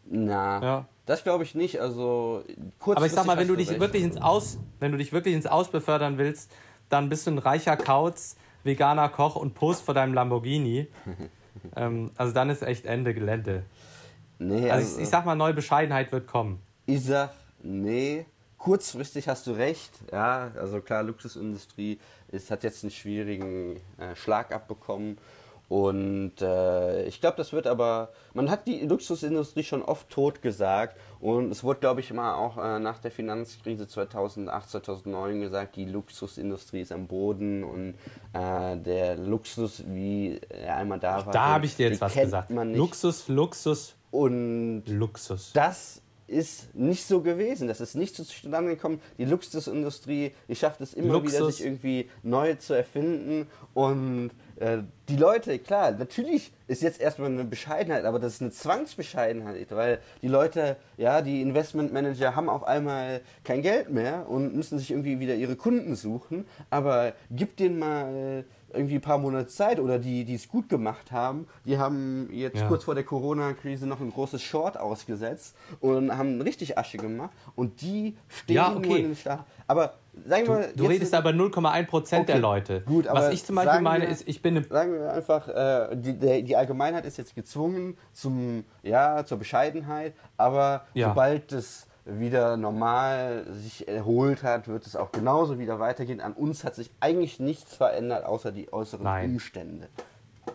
Na, 0.06 0.62
ja. 0.62 0.86
das 1.06 1.24
glaube 1.24 1.44
ich 1.44 1.54
nicht. 1.54 1.80
Also 1.80 2.44
Aber 2.86 3.06
ich 3.06 3.12
sag 3.12 3.26
mal, 3.26 3.38
wenn 3.38 3.48
du 3.48 3.56
dich 3.56 3.70
recht. 3.70 3.80
wirklich 3.80 4.04
ins 4.04 4.18
Aus, 4.18 4.58
wenn 4.80 4.92
du 4.92 4.98
dich 4.98 5.14
wirklich 5.14 5.36
ins 5.36 5.46
Aus 5.46 5.70
befördern 5.70 6.18
willst, 6.18 6.52
dann 6.90 7.10
bist 7.10 7.28
du 7.28 7.32
ein 7.32 7.38
reicher 7.38 7.78
Kauz, 7.78 8.36
veganer 8.64 9.10
Koch 9.10 9.36
und 9.36 9.54
Post 9.54 9.84
vor 9.84 9.94
deinem 9.94 10.14
Lamborghini. 10.14 10.88
ähm, 11.76 12.12
also 12.16 12.34
dann 12.34 12.50
ist 12.50 12.64
echt 12.64 12.86
Ende 12.86 13.14
Gelände. 13.14 13.64
Nee, 14.40 14.70
also, 14.70 14.74
also 14.74 14.98
ich, 14.98 15.04
ich 15.04 15.10
sag 15.10 15.26
mal, 15.26 15.36
neue 15.36 15.54
Bescheidenheit 15.54 16.12
wird 16.12 16.28
kommen. 16.28 16.62
Ich 16.86 17.04
sag, 17.04 17.32
nee, 17.64 18.26
kurzfristig 18.58 19.28
hast 19.28 19.48
du 19.48 19.52
recht. 19.52 19.92
Ja, 20.12 20.52
also 20.56 20.82
klar, 20.82 21.04
Luxusindustrie 21.04 22.00
ist, 22.32 22.52
hat 22.52 22.64
jetzt 22.64 22.84
einen 22.84 22.92
schwierigen 22.92 23.78
äh, 23.98 24.16
Schlag 24.16 24.52
abbekommen. 24.52 25.18
Und 25.70 26.42
äh, 26.42 27.04
ich 27.08 27.20
glaube, 27.20 27.36
das 27.36 27.52
wird 27.52 27.68
aber, 27.68 28.10
man 28.34 28.50
hat 28.50 28.68
die 28.68 28.80
Luxusindustrie 28.86 29.64
schon 29.64 29.82
oft 29.82 30.10
tot 30.10 30.42
gesagt 30.42 30.98
und 31.20 31.52
es 31.52 31.62
wurde, 31.62 31.82
glaube 31.82 32.00
ich, 32.00 32.14
mal 32.14 32.36
auch 32.36 32.58
äh, 32.58 32.80
nach 32.80 33.00
der 33.00 33.12
Finanzkrise 33.12 33.86
2008, 33.86 34.70
2009 34.70 35.42
gesagt, 35.42 35.76
die 35.76 35.84
Luxusindustrie 35.84 36.80
ist 36.80 36.94
am 36.94 37.08
Boden 37.08 37.66
und 37.66 37.96
äh, 38.32 38.78
der 38.78 39.18
Luxus, 39.18 39.84
wie 39.88 40.40
er 40.50 40.78
einmal 40.78 41.00
da 41.00 41.26
war, 41.26 41.34
da 41.34 41.48
habe 41.48 41.66
ich 41.66 41.76
dir 41.76 41.90
jetzt 41.90 42.00
was 42.00 42.14
gesagt. 42.14 42.50
Luxus, 42.50 43.28
Luxus 43.28 43.96
und 44.10 44.84
Luxus. 44.88 45.52
Das 45.52 46.02
ist 46.28 46.76
nicht 46.76 47.06
so 47.06 47.22
gewesen. 47.22 47.68
Das 47.68 47.82
ist 47.82 47.96
nicht 47.96 48.16
so 48.16 48.24
zustande 48.24 48.76
gekommen. 48.76 49.02
Die 49.18 49.26
Luxusindustrie, 49.26 50.32
die 50.48 50.56
schafft 50.56 50.82
es 50.82 50.94
immer 50.94 51.14
Luxus. 51.14 51.34
wieder, 51.34 51.52
sich 51.52 51.66
irgendwie 51.66 52.10
neu 52.24 52.56
zu 52.56 52.74
erfinden. 52.74 53.48
Und 53.74 54.32
äh, 54.58 54.80
die 55.08 55.16
Leute, 55.16 55.58
klar, 55.60 55.92
natürlich 55.92 56.52
ist 56.68 56.82
jetzt 56.82 57.00
erstmal 57.00 57.30
eine 57.30 57.46
Bescheidenheit, 57.46 58.06
aber 58.06 58.20
das 58.20 58.34
ist 58.34 58.42
eine 58.42 58.52
Zwangsbescheidenheit, 58.52 59.72
weil 59.72 60.00
die 60.22 60.28
Leute, 60.28 60.76
ja, 60.98 61.22
die 61.22 61.42
Investmentmanager 61.42 62.36
haben 62.36 62.50
auf 62.50 62.66
einmal 62.66 63.22
kein 63.44 63.62
Geld 63.62 63.90
mehr 63.90 64.28
und 64.28 64.56
müssen 64.56 64.80
sich 64.80 64.92
irgendwie 64.92 65.20
wieder 65.20 65.36
ihre 65.36 65.56
Kunden 65.56 65.96
suchen. 65.96 66.46
Aber 66.70 67.14
gib 67.32 67.56
denen 67.56 67.80
mal 67.80 68.44
irgendwie 68.74 68.96
ein 68.96 69.02
paar 69.02 69.18
Monate 69.18 69.48
Zeit 69.48 69.80
oder 69.80 70.00
die, 70.00 70.26
die 70.26 70.36
es 70.36 70.48
gut 70.48 70.70
gemacht 70.70 71.12
haben, 71.12 71.48
die 71.66 71.78
haben 71.78 72.30
jetzt 72.32 72.60
ja. 72.60 72.68
kurz 72.68 72.84
vor 72.84 72.96
der 72.96 73.04
Corona-Krise 73.04 73.88
noch 73.88 74.02
ein 74.02 74.12
großes 74.12 74.42
Short 74.42 74.78
ausgesetzt 74.78 75.56
und 75.80 76.16
haben 76.16 76.42
richtig 76.42 76.78
Asche 76.78 76.98
gemacht 76.98 77.32
und 77.56 77.82
die 77.82 78.18
stehen 78.28 78.56
ja, 78.56 78.76
okay. 78.76 78.88
nur 78.88 78.98
in 78.98 79.04
den 79.04 79.16
Start. 79.16 79.46
Aber 79.68 79.96
sagen 80.26 80.48
wir 80.48 80.54
mal. 80.54 80.74
Du, 80.76 80.86
redest 80.86 81.14
aber 81.14 81.32
0,1 81.32 81.88
okay, 81.92 82.26
der 82.26 82.40
Leute. 82.40 82.82
Gut, 82.82 83.08
aber 83.08 83.20
Was 83.20 83.34
ich 83.34 83.46
zum 83.46 83.56
Beispiel 83.56 83.82
meine, 83.82 84.06
wir, 84.06 84.12
ist, 84.12 84.28
ich 84.28 84.42
bin. 84.42 84.64
Sagen 84.64 84.94
wir 84.94 85.14
einfach, 85.14 85.48
äh, 85.48 85.96
die, 85.96 86.44
die 86.44 86.56
Allgemeinheit 86.56 87.06
ist 87.06 87.18
jetzt 87.18 87.36
gezwungen 87.36 87.98
zum, 88.14 88.64
ja, 88.84 89.26
zur 89.26 89.38
Bescheidenheit, 89.38 90.14
aber 90.38 90.86
ja. 90.94 91.10
sobald 91.10 91.52
das 91.52 91.88
wieder 92.08 92.58
normal 92.58 93.46
sich 93.52 93.88
erholt 93.88 94.44
hat, 94.44 94.68
wird 94.68 94.86
es 94.86 94.96
auch 94.96 95.12
genauso 95.12 95.60
wieder 95.60 95.80
weitergehen. 95.80 96.22
An 96.22 96.34
uns 96.34 96.64
hat 96.64 96.76
sich 96.76 96.90
eigentlich 97.00 97.40
nichts 97.40 97.76
verändert, 97.76 98.26
außer 98.26 98.52
die 98.52 98.72
äußeren 98.72 99.04
Nein. 99.04 99.32
Umstände. 99.32 99.90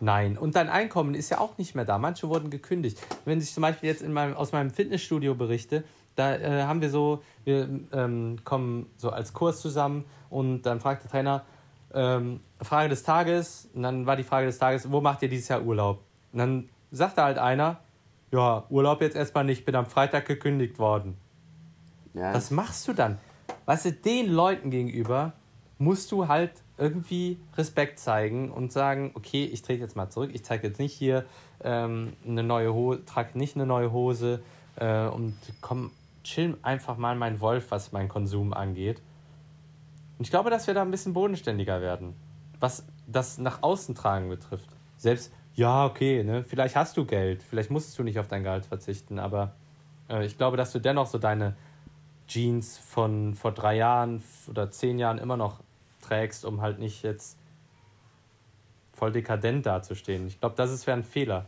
Nein, 0.01 0.39
und 0.39 0.57
dein 0.57 0.69
Einkommen 0.69 1.15
ist 1.15 1.31
ja 1.31 1.39
auch 1.39 1.59
nicht 1.59 1.75
mehr 1.75 1.85
da. 1.85 1.99
Manche 1.99 2.29
wurden 2.29 2.51
gekündigt. 2.51 2.99
Wenn 3.25 3.39
ich 3.39 3.53
zum 3.53 3.63
Beispiel 3.63 3.89
jetzt 3.89 4.03
in 4.03 4.13
meinem, 4.13 4.35
aus 4.35 4.53
meinem 4.53 4.71
Fitnessstudio 4.71 5.35
berichte, 5.35 5.85
da 6.17 6.35
äh, 6.37 6.63
haben 6.63 6.81
wir 6.81 6.91
so, 6.91 7.23
wir 7.45 7.69
ähm, 7.93 8.39
kommen 8.45 8.91
so 8.97 9.11
als 9.11 9.33
Kurs 9.33 9.61
zusammen 9.61 10.05
und 10.31 10.63
dann 10.63 10.81
fragt 10.81 11.05
der 11.05 11.11
Trainer, 11.11 11.45
ähm, 11.95 12.41
Frage 12.61 12.89
des 12.89 13.03
Tages, 13.03 13.69
und 13.75 13.83
dann 13.83 14.07
war 14.07 14.17
die 14.17 14.25
Frage 14.25 14.47
des 14.47 14.59
Tages, 14.59 14.91
wo 14.91 15.01
macht 15.01 15.23
ihr 15.23 15.29
dieses 15.29 15.49
Jahr 15.49 15.63
Urlaub? 15.63 16.01
Und 16.33 16.39
dann 16.39 16.69
sagte 16.91 17.23
halt 17.23 17.39
einer, 17.39 17.79
ja, 18.31 18.65
Urlaub 18.71 19.03
jetzt 19.03 19.17
erstmal 19.17 19.45
nicht, 19.45 19.65
bin 19.65 19.75
am 19.75 19.87
Freitag 19.87 20.27
gekündigt 20.27 20.79
worden. 20.79 21.19
Ja. 22.15 22.35
Was 22.35 22.51
machst 22.51 22.87
du 22.89 22.93
dann? 22.93 23.19
Weißt 23.67 23.87
du, 23.87 23.93
den 23.93 24.31
Leuten 24.31 24.71
gegenüber 24.71 25.33
musst 25.79 26.13
du 26.13 26.29
halt 26.29 26.53
irgendwie 26.79 27.39
Respekt 27.57 27.99
zeigen 27.99 28.51
und 28.51 28.73
sagen, 28.73 29.13
okay, 29.15 29.45
ich 29.45 29.63
trete 29.63 29.81
jetzt 29.81 29.97
mal 29.97 30.11
zurück, 30.11 30.31
ich 30.33 30.45
zeige 30.45 30.67
jetzt 30.69 30.79
nicht 30.79 30.93
hier 30.93 31.25
ähm, 31.63 32.13
eine 32.27 32.43
neue 32.43 32.73
Hose, 32.73 33.05
trage 33.05 33.39
nicht 33.39 33.57
eine 33.57 33.67
neue 33.67 33.93
Hose 33.93 34.43
äh, 34.77 35.07
und 35.07 35.35
komm, 35.61 35.91
chill 36.25 36.57
einfach 36.63 36.97
mal 36.97 37.17
mein 37.17 37.41
Wolf, 37.41 37.71
was 37.71 37.93
mein 37.93 38.09
Konsum 38.09 38.53
angeht. 38.53 39.01
Und 40.19 40.25
ich 40.25 40.31
glaube, 40.31 40.51
dass 40.51 40.67
wir 40.67 40.75
da 40.75 40.83
ein 40.83 40.91
bisschen 40.91 41.13
bodenständiger 41.13 41.81
werden, 41.81 42.15
was 42.61 42.87
das 43.07 43.39
nach 43.39 43.63
außen 43.63 43.95
tragen 43.95 44.29
betrifft. 44.29 44.69
Selbst, 44.97 45.33
ja, 45.55 45.85
okay, 45.85 46.23
ne, 46.23 46.45
vielleicht 46.45 46.77
hast 46.77 46.97
du 46.97 47.05
Geld, 47.05 47.43
vielleicht 47.43 47.71
musst 47.71 47.99
du 47.99 48.03
nicht 48.03 48.19
auf 48.19 48.29
dein 48.29 48.45
Gehalt 48.45 48.67
verzichten, 48.67 49.19
aber 49.19 49.55
äh, 50.09 50.25
ich 50.25 50.39
glaube, 50.39 50.57
dass 50.57 50.73
du 50.73 50.79
dennoch 50.79 51.07
so 51.07 51.19
deine 51.19 51.57
Jeans 52.33 52.79
von 52.79 53.35
vor 53.35 53.53
drei 53.53 53.77
Jahren 53.77 54.23
oder 54.49 54.71
zehn 54.71 54.99
Jahren 54.99 55.19
immer 55.19 55.37
noch 55.37 55.61
trägst, 56.01 56.45
um 56.45 56.63
halt 56.63 56.79
nicht 56.79 57.03
jetzt 57.03 57.37
voll 58.95 59.13
dekadent 59.13 59.67
dazustehen. 59.67 60.27
Ich 60.27 60.41
glaube, 60.41 60.55
das 60.57 60.87
wäre 60.87 60.97
ein 60.97 61.05
Fehler. 61.05 61.47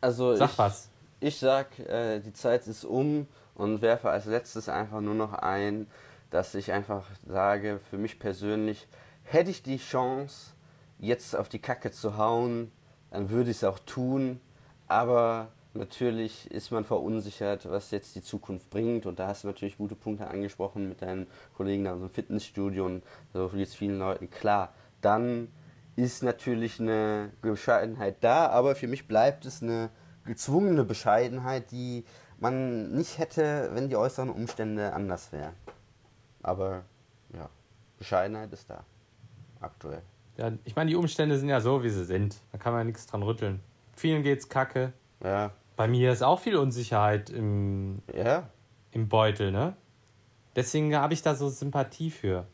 Also 0.00 0.36
sag 0.36 0.50
ich, 0.50 0.58
was. 0.58 0.88
Ich 1.18 1.38
sag, 1.38 1.78
äh, 1.80 2.20
die 2.20 2.32
Zeit 2.32 2.66
ist 2.66 2.84
um 2.84 3.26
und 3.54 3.82
werfe 3.82 4.10
als 4.10 4.26
letztes 4.26 4.68
einfach 4.68 5.00
nur 5.00 5.14
noch 5.14 5.32
ein, 5.32 5.86
dass 6.30 6.54
ich 6.54 6.70
einfach 6.72 7.04
sage, 7.26 7.80
für 7.90 7.98
mich 7.98 8.18
persönlich, 8.18 8.86
hätte 9.24 9.50
ich 9.50 9.62
die 9.62 9.78
Chance, 9.78 10.52
jetzt 10.98 11.34
auf 11.34 11.48
die 11.48 11.58
Kacke 11.58 11.90
zu 11.90 12.16
hauen, 12.16 12.70
dann 13.10 13.30
würde 13.30 13.50
ich 13.50 13.56
es 13.58 13.64
auch 13.64 13.80
tun. 13.80 14.40
Aber 14.86 15.48
Natürlich 15.74 16.50
ist 16.50 16.70
man 16.70 16.84
verunsichert, 16.84 17.68
was 17.70 17.90
jetzt 17.92 18.14
die 18.14 18.22
Zukunft 18.22 18.68
bringt. 18.68 19.06
Und 19.06 19.18
da 19.18 19.28
hast 19.28 19.44
du 19.44 19.48
natürlich 19.48 19.78
gute 19.78 19.94
Punkte 19.94 20.26
angesprochen 20.26 20.88
mit 20.88 21.00
deinen 21.00 21.26
Kollegen 21.56 21.86
aus 21.88 21.98
dem 21.98 22.10
Fitnessstudio 22.10 22.84
und 22.84 23.02
so 23.32 23.50
jetzt 23.54 23.76
vielen 23.76 23.98
Leuten. 23.98 24.28
Klar, 24.28 24.74
dann 25.00 25.48
ist 25.96 26.22
natürlich 26.22 26.78
eine 26.78 27.30
Bescheidenheit 27.40 28.16
da, 28.20 28.48
aber 28.48 28.74
für 28.74 28.86
mich 28.86 29.08
bleibt 29.08 29.46
es 29.46 29.62
eine 29.62 29.90
gezwungene 30.24 30.84
Bescheidenheit, 30.84 31.70
die 31.70 32.04
man 32.38 32.92
nicht 32.92 33.18
hätte, 33.18 33.70
wenn 33.72 33.88
die 33.88 33.96
äußeren 33.96 34.30
Umstände 34.30 34.92
anders 34.92 35.32
wären. 35.32 35.54
Aber 36.42 36.84
ja, 37.34 37.48
Bescheidenheit 37.98 38.52
ist 38.52 38.68
da. 38.68 38.84
Aktuell. 39.60 40.02
Ja, 40.36 40.50
ich 40.64 40.74
meine, 40.74 40.90
die 40.90 40.96
Umstände 40.96 41.38
sind 41.38 41.48
ja 41.48 41.60
so, 41.60 41.82
wie 41.82 41.90
sie 41.90 42.04
sind. 42.04 42.36
Da 42.50 42.58
kann 42.58 42.72
man 42.72 42.86
nichts 42.86 43.06
dran 43.06 43.22
rütteln. 43.22 43.60
Vielen 43.94 44.22
geht's 44.22 44.48
kacke. 44.48 44.92
Ja. 45.22 45.52
Bei 45.82 45.88
mir 45.88 46.12
ist 46.12 46.22
auch 46.22 46.38
viel 46.38 46.54
Unsicherheit 46.54 47.28
im, 47.28 48.02
ja. 48.14 48.48
im 48.92 49.08
Beutel, 49.08 49.50
ne? 49.50 49.74
Deswegen 50.54 50.94
habe 50.94 51.12
ich 51.12 51.22
da 51.22 51.34
so 51.34 51.48
Sympathie 51.48 52.12
für. 52.12 52.46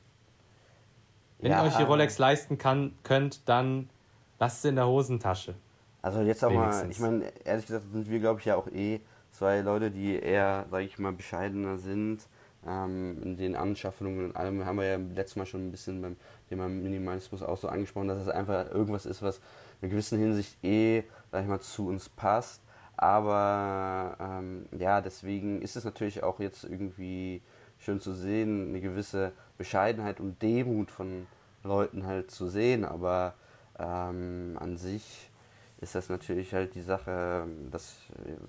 Wenn 1.38 1.51
ja. 1.51 1.62
ihr 1.62 1.69
euch 1.69 1.77
die 1.77 1.83
Rolex 1.83 2.17
leisten 2.17 2.57
kann, 2.57 2.95
könnt, 3.03 3.47
dann 3.47 3.91
lasst 4.38 4.62
sie 4.62 4.71
in 4.71 4.77
der 4.77 4.87
Hosentasche. 4.87 5.55
Also 6.01 6.23
jetzt 6.23 6.43
auch 6.43 6.51
Wenigstens. 6.51 6.85
mal, 6.85 6.91
ich 6.91 6.99
meine, 7.01 7.33
ehrlich 7.45 7.67
gesagt 7.67 7.85
sind 7.93 8.09
wir, 8.09 8.19
glaube 8.19 8.41
ich, 8.41 8.47
ja 8.47 8.57
auch 8.57 8.69
eh 8.69 9.01
zwei 9.31 9.61
Leute, 9.61 9.91
die 9.91 10.19
eher, 10.19 10.64
sage 10.71 10.87
ich 10.87 10.99
mal, 10.99 11.12
bescheidener 11.12 11.77
sind. 11.77 12.23
Ähm, 12.67 13.23
in 13.23 13.37
den 13.37 13.57
Anschaffungen 13.57 14.25
und 14.25 14.37
allem 14.37 14.64
haben 14.64 14.79
wir 14.79 14.87
ja 14.87 14.97
letztes 14.97 15.37
Mal 15.37 15.45
schon 15.45 15.69
ein 15.69 15.71
bisschen 15.71 16.01
beim 16.01 16.17
Thema 16.49 16.67
Minimalismus 16.67 17.43
auch 17.43 17.59
so 17.59 17.69
angesprochen, 17.69 18.09
dass 18.09 18.23
es 18.23 18.29
einfach 18.29 18.71
irgendwas 18.71 19.05
ist, 19.05 19.21
was 19.21 19.43
in 19.83 19.91
gewisser 19.91 20.17
Hinsicht 20.17 20.57
eh, 20.64 21.03
sag 21.31 21.43
ich 21.43 21.49
mal, 21.49 21.61
zu 21.61 21.88
uns 21.88 22.09
passt. 22.09 22.62
Aber 22.99 24.17
ähm, 24.21 24.67
ja, 24.77 25.01
deswegen 25.01 25.63
ist 25.63 25.77
es 25.77 25.85
natürlich 25.85 26.25
auch 26.25 26.41
jetzt 26.41 26.65
irgendwie 26.65 27.43
schön 27.79 28.01
zu 28.01 28.13
sehen, 28.13 28.71
eine 28.71 28.81
gewisse 28.81 29.31
Bescheidenheit 29.57 30.19
und 30.19 30.43
Demut 30.43 30.91
von 30.91 31.29
Leuten 31.63 32.07
halt 32.07 32.33
zu 32.33 32.49
sehen. 32.49 32.85
Aber 32.85 33.35
ähm, 33.79 34.57
an 34.59 34.77
sich 34.77 35.31
ist 35.81 35.95
das 35.95 36.09
natürlich 36.09 36.53
halt 36.53 36.75
die 36.75 36.83
Sache, 36.83 37.47
dass 37.71 37.99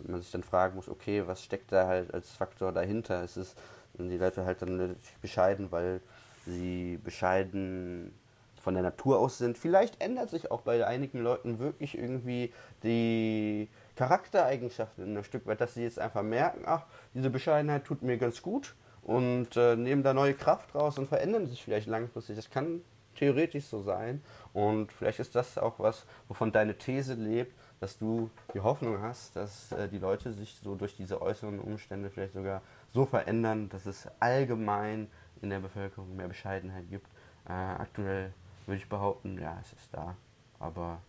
man 0.07 0.19
sich 0.19 0.31
dann 0.31 0.41
fragen 0.41 0.75
muss, 0.75 0.89
okay, 0.89 1.27
was 1.27 1.43
steckt 1.43 1.71
da 1.71 1.85
halt 1.85 2.11
als 2.11 2.31
Faktor 2.31 2.71
dahinter? 2.71 3.23
Es, 3.23 3.35
sind 3.35 4.09
die 4.09 4.17
Leute 4.17 4.45
halt 4.45 4.63
dann 4.63 4.95
bescheiden, 5.21 5.71
weil 5.71 6.01
sie 6.45 6.99
bescheiden 7.03 8.13
von 8.59 8.73
der 8.73 8.83
Natur 8.83 9.19
aus 9.19 9.37
sind. 9.37 9.57
Vielleicht 9.57 10.01
ändert 10.01 10.29
sich 10.29 10.51
auch 10.51 10.61
bei 10.61 10.85
einigen 10.85 11.19
Leuten 11.19 11.59
wirklich 11.59 11.97
irgendwie 11.97 12.53
die 12.83 13.69
Charaktereigenschaften 13.95 15.17
ein 15.17 15.23
Stück 15.23 15.45
weit, 15.45 15.61
dass 15.61 15.73
sie 15.73 15.83
jetzt 15.83 15.99
einfach 15.99 16.23
merken, 16.23 16.63
ach, 16.65 16.85
diese 17.13 17.29
Bescheidenheit 17.29 17.85
tut 17.85 18.01
mir 18.01 18.17
ganz 18.17 18.41
gut 18.41 18.75
und 19.01 19.55
äh, 19.55 19.75
nehmen 19.75 20.03
da 20.03 20.13
neue 20.13 20.33
Kraft 20.33 20.73
raus 20.75 20.97
und 20.97 21.07
verändern 21.07 21.47
sich 21.47 21.63
vielleicht 21.63 21.87
langfristig. 21.87 22.35
Das 22.35 22.49
kann 22.49 22.81
theoretisch 23.15 23.65
so 23.65 23.81
sein 23.81 24.21
und 24.53 24.91
vielleicht 24.91 25.19
ist 25.19 25.35
das 25.35 25.57
auch 25.57 25.79
was, 25.79 26.05
wovon 26.27 26.51
deine 26.51 26.77
These 26.77 27.15
lebt, 27.15 27.53
dass 27.79 27.97
du 27.97 28.29
die 28.53 28.59
Hoffnung 28.59 29.01
hast, 29.01 29.35
dass 29.35 29.71
äh, 29.71 29.87
die 29.87 29.97
Leute 29.97 30.33
sich 30.33 30.59
so 30.63 30.75
durch 30.75 30.95
diese 30.95 31.21
äußeren 31.21 31.59
Umstände 31.59 32.09
vielleicht 32.09 32.33
sogar 32.33 32.61
so 32.93 33.05
verändern, 33.05 33.69
dass 33.69 33.85
es 33.85 34.07
allgemein 34.19 35.07
in 35.41 35.49
der 35.49 35.59
Bevölkerung 35.59 36.15
mehr 36.15 36.27
Bescheidenheit 36.27 36.89
gibt. 36.89 37.07
Äh, 37.47 37.53
aktuell 37.53 38.33
würde 38.69 38.81
ich 38.81 38.87
behaupten, 38.87 39.37
ja, 39.39 39.57
es 39.61 39.73
ist 39.73 39.89
da. 39.91 40.15
Aber 40.59 41.01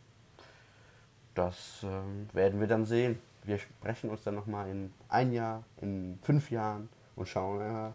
das 1.35 1.85
äh, 1.85 2.35
werden 2.35 2.59
wir 2.61 2.67
dann 2.67 2.85
sehen. 2.85 3.19
Wir 3.45 3.59
sprechen 3.59 4.11
uns 4.11 4.23
dann 4.23 4.35
nochmal 4.35 4.69
in 4.69 4.93
ein 5.09 5.33
Jahr, 5.33 5.65
in 5.81 6.19
fünf 6.23 6.51
Jahren 6.51 6.89
und 7.17 7.29
schauen, 7.29 7.61
äh, 7.61 7.91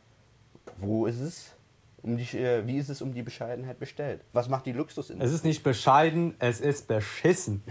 wo 0.78 1.06
ist 1.06 1.20
es? 1.20 1.56
Um 2.02 2.18
die, 2.18 2.38
äh, 2.38 2.66
wie 2.68 2.78
ist 2.78 2.90
es 2.90 3.02
um 3.02 3.14
die 3.14 3.24
Bescheidenheit 3.24 3.80
bestellt? 3.80 4.24
Was 4.34 4.48
macht 4.48 4.66
die 4.66 4.72
Luxusindustrie? 4.72 5.28
Es 5.28 5.34
ist 5.34 5.44
nicht 5.44 5.64
bescheiden, 5.64 6.36
es 6.40 6.62
ist 6.62 6.88
beschissen. 6.88 7.64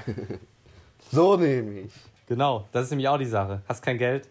so 1.11 1.37
nämlich. 1.37 1.92
Genau, 2.26 2.68
das 2.72 2.85
ist 2.85 2.90
nämlich 2.90 3.09
auch 3.09 3.18
die 3.18 3.26
Sache. 3.26 3.62
Hast 3.68 3.83
kein 3.83 3.98
Geld, 3.98 4.28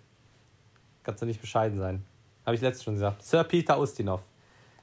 kannst 1.04 1.22
du 1.22 1.26
nicht 1.26 1.40
bescheiden 1.40 1.80
sein. 1.80 2.04
Habe 2.46 2.56
ich 2.56 2.62
letztes 2.62 2.84
schon 2.84 2.96
gesagt. 2.96 3.24
Sir 3.24 3.44
Peter 3.46 3.80
Ustinov. 3.80 4.22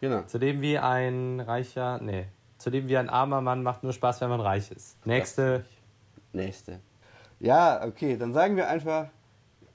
Genau. 0.01 0.23
Zudem 0.23 0.63
wie 0.63 0.79
ein 0.79 1.41
reicher, 1.41 2.01
nee, 2.01 2.27
zudem 2.61 2.89
wie 2.89 2.97
ein 2.97 3.09
armer 3.09 3.41
Mann 3.41 3.63
macht 3.63 3.83
nur 3.83 3.93
Spaß, 3.93 4.21
wenn 4.21 4.29
man 4.29 4.41
reich 4.41 4.71
ist. 4.71 5.05
Nächste. 5.07 5.65
Nächste. 6.33 6.81
Ja, 7.41 7.85
okay, 7.85 8.17
dann 8.17 8.33
sagen 8.33 8.57
wir 8.57 8.69
einfach, 8.69 9.07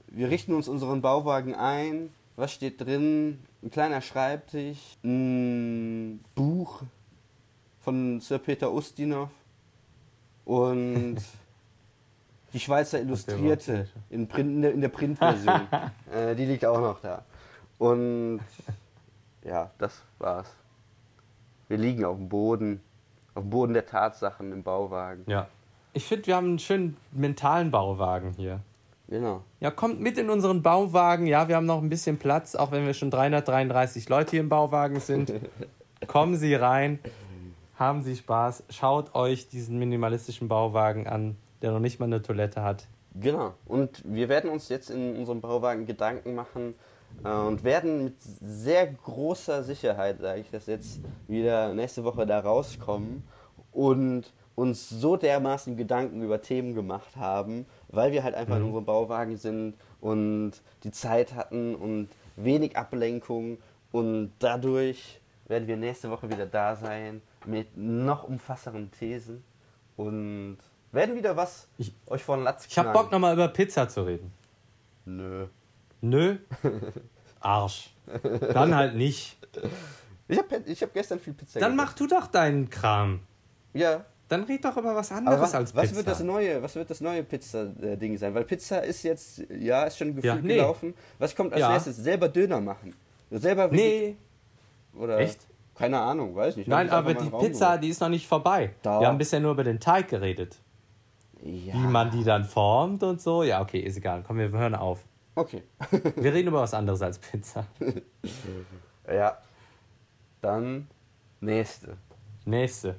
wir 0.08 0.30
richten 0.30 0.54
uns 0.54 0.68
unseren 0.68 1.02
Bauwagen 1.02 1.56
ein. 1.56 2.14
Was 2.36 2.54
steht 2.54 2.80
drin? 2.82 3.40
Ein 3.64 3.72
kleiner 3.72 4.02
Schreibtisch, 4.02 4.98
ein 5.04 6.24
Buch 6.36 6.84
von 7.82 8.20
Sir 8.20 8.38
Peter 8.38 8.72
Ustinov 8.72 9.30
und 10.44 11.18
die 12.54 12.60
Schweizer 12.60 13.00
Illustrierte 13.00 13.88
in, 14.10 14.28
Print, 14.28 14.64
in 14.64 14.82
der 14.82 14.90
Printversion. 14.90 15.62
äh, 16.14 16.36
die 16.36 16.46
liegt 16.46 16.66
auch 16.66 16.80
noch 16.80 17.02
da. 17.02 17.24
Und 17.80 18.42
ja, 19.44 19.72
das 19.80 20.02
war's. 20.20 20.48
Wir 21.68 21.78
liegen 21.78 22.06
auf 22.06 22.18
dem 22.18 22.30
Boden, 22.30 22.82
auf 23.34 23.44
dem 23.44 23.50
Boden 23.50 23.74
der 23.74 23.86
Tatsachen 23.86 24.52
im 24.52 24.64
Bauwagen. 24.64 25.24
Ja. 25.28 25.48
Ich 25.94 26.06
finde, 26.06 26.28
wir 26.28 26.36
haben 26.36 26.48
einen 26.48 26.60
schönen 26.60 26.98
mentalen 27.12 27.72
Bauwagen 27.72 28.34
hier. 28.36 28.60
Genau. 29.08 29.44
Ja, 29.60 29.72
kommt 29.72 30.02
mit 30.02 30.18
in 30.18 30.30
unseren 30.30 30.62
Bauwagen. 30.62 31.28
Ja, 31.28 31.48
wir 31.48 31.56
haben 31.56 31.66
noch 31.66 31.82
ein 31.82 31.90
bisschen 31.90 32.18
Platz, 32.18 32.56
auch 32.56 32.72
wenn 32.72 32.86
wir 32.86 32.94
schon 32.94 33.12
333 33.12 34.10
Leute 34.10 34.32
hier 34.32 34.40
im 34.42 34.50
Bauwagen 34.50 35.00
sind. 35.00 35.32
Kommen 36.08 36.36
Sie 36.36 36.54
rein, 36.54 37.00
haben 37.78 38.04
Sie 38.04 38.16
Spaß, 38.16 38.64
schaut 38.70 39.16
euch 39.16 39.48
diesen 39.48 39.80
minimalistischen 39.80 40.48
Bauwagen 40.48 41.08
an 41.08 41.38
der 41.62 41.72
noch 41.72 41.80
nicht 41.80 42.00
mal 42.00 42.06
eine 42.06 42.22
Toilette 42.22 42.62
hat. 42.62 42.86
Genau. 43.16 43.54
Und 43.66 44.04
wir 44.06 44.30
werden 44.30 44.50
uns 44.50 44.70
jetzt 44.70 44.90
in 44.90 45.16
unserem 45.16 45.42
Bauwagen 45.42 45.86
Gedanken 45.86 46.36
machen 46.36 46.76
und 47.24 47.64
werden 47.64 48.04
mit 48.04 48.16
sehr 48.20 48.88
großer 48.88 49.64
Sicherheit, 49.64 50.20
sage 50.20 50.42
ich 50.42 50.52
das 50.52 50.68
jetzt, 50.68 51.00
wieder 51.28 51.74
nächste 51.74 52.04
Woche 52.04 52.26
da 52.26 52.40
rauskommen 52.40 53.24
und 53.72 54.32
uns 54.56 54.90
so 54.90 55.18
dermaßen 55.18 55.76
Gedanken 55.76 56.22
über 56.22 56.42
Themen 56.42 56.76
gemacht 56.76 57.16
haben, 57.18 57.66
weil 57.90 58.12
wir 58.12 58.24
halt 58.24 58.36
einfach 58.36 58.56
mhm. 58.56 58.62
in 58.62 58.68
unserem 58.68 58.86
Bauwagen 58.86 59.38
sind 59.38 59.76
und 60.02 60.54
die 60.84 60.92
Zeit 60.92 61.36
hatten 61.36 61.76
und 61.76 62.10
wenig 62.36 62.78
Ablenkung 62.78 63.58
und 63.92 64.32
dadurch 64.40 65.20
werden 65.48 65.68
wir 65.68 65.78
nächste 65.78 66.10
Woche 66.10 66.30
wieder 66.30 66.46
da 66.46 66.76
sein 66.76 67.22
mit 67.46 67.78
noch 67.78 68.24
umfassenderen 68.24 68.92
Thesen 68.92 69.44
und 69.98 70.58
werden 70.92 71.16
wieder 71.16 71.36
was 71.36 71.68
ich, 71.78 71.94
euch 72.08 72.24
von 72.24 72.44
Latz 72.44 72.66
Ich 72.70 72.78
hab 72.78 72.94
Bock 72.94 73.12
nochmal 73.12 73.34
über 73.34 73.48
Pizza 73.50 73.88
zu 73.88 74.04
reden. 74.04 74.32
Nö. 75.06 75.48
Nö? 76.02 76.38
Arsch. 77.40 77.94
Dann 78.54 78.76
halt 78.76 78.96
nicht. 78.96 79.38
Ich 80.28 80.38
habe 80.38 80.64
ich 80.66 80.82
hab 80.82 80.94
gestern 80.94 81.20
viel 81.20 81.34
Pizza 81.34 81.60
Dann 81.60 81.76
mach 81.76 81.94
du 81.94 82.08
doch 82.08 82.28
deinen 82.28 82.70
Kram. 82.70 83.22
Ja. 83.74 84.06
Dann 84.28 84.44
red 84.46 84.66
doch 84.66 84.76
über 84.76 84.96
was 84.96 85.12
anderes 85.12 85.40
was, 85.40 85.54
als 85.54 85.72
Pizza. 85.72 85.84
Was 85.84 85.96
wird 85.96 86.08
das 86.08 86.20
neue, 86.22 86.64
was 86.64 86.76
wird 86.76 86.90
das 86.90 87.02
neue 87.02 87.24
Pizza-Ding 87.24 88.18
sein? 88.18 88.34
Weil 88.34 88.44
Pizza 88.44 88.80
ist 88.80 89.04
jetzt, 89.04 89.44
ja, 89.50 89.84
ist 89.84 90.00
schon 90.00 90.16
gefühlt 90.16 90.26
ja, 90.26 90.36
nee. 90.42 90.56
gelaufen. 90.56 90.96
Was 91.20 91.36
kommt 91.36 91.54
als 91.54 91.62
ja. 91.62 91.72
nächstes? 91.72 91.98
Selber 91.98 92.28
Döner 92.28 92.60
machen. 92.60 92.96
Selber 93.30 93.68
Nee. 93.68 94.16
Oder 94.98 95.20
Echt? 95.20 95.46
Keine 95.76 96.00
Ahnung, 96.00 96.36
weiß 96.36 96.56
nicht. 96.56 96.68
Nein, 96.68 96.90
aber 96.90 97.14
die 97.14 97.30
Pizza, 97.30 97.78
die 97.78 97.90
ist 97.90 98.00
noch 98.00 98.10
nicht 98.10 98.28
vorbei. 98.28 98.72
Da. 98.82 99.02
Wir 99.02 99.08
haben 99.08 99.18
bisher 99.18 99.42
nur 99.42 99.52
über 99.52 99.66
den 99.66 99.80
Teig 99.80 100.08
geredet. 100.08 100.58
Ja. 101.44 101.74
Wie 101.74 101.88
man 101.88 102.10
die 102.12 102.24
dann 102.24 102.46
formt 102.46 103.04
und 103.04 103.22
so. 103.22 103.44
Ja, 103.44 103.62
okay, 103.62 103.80
ist 103.80 103.98
egal. 103.98 104.24
Komm, 104.26 104.38
wir 104.38 104.50
hören 104.50 104.74
auf. 104.74 105.04
Okay. 105.36 105.64
wir 106.16 106.34
reden 106.34 106.48
über 106.48 106.62
was 106.62 106.74
anderes 106.74 107.02
als 107.02 107.20
Pizza. 107.20 107.66
ja. 109.08 109.38
Dann 110.42 110.88
nächste. 111.42 111.98
Nächste. 112.46 112.96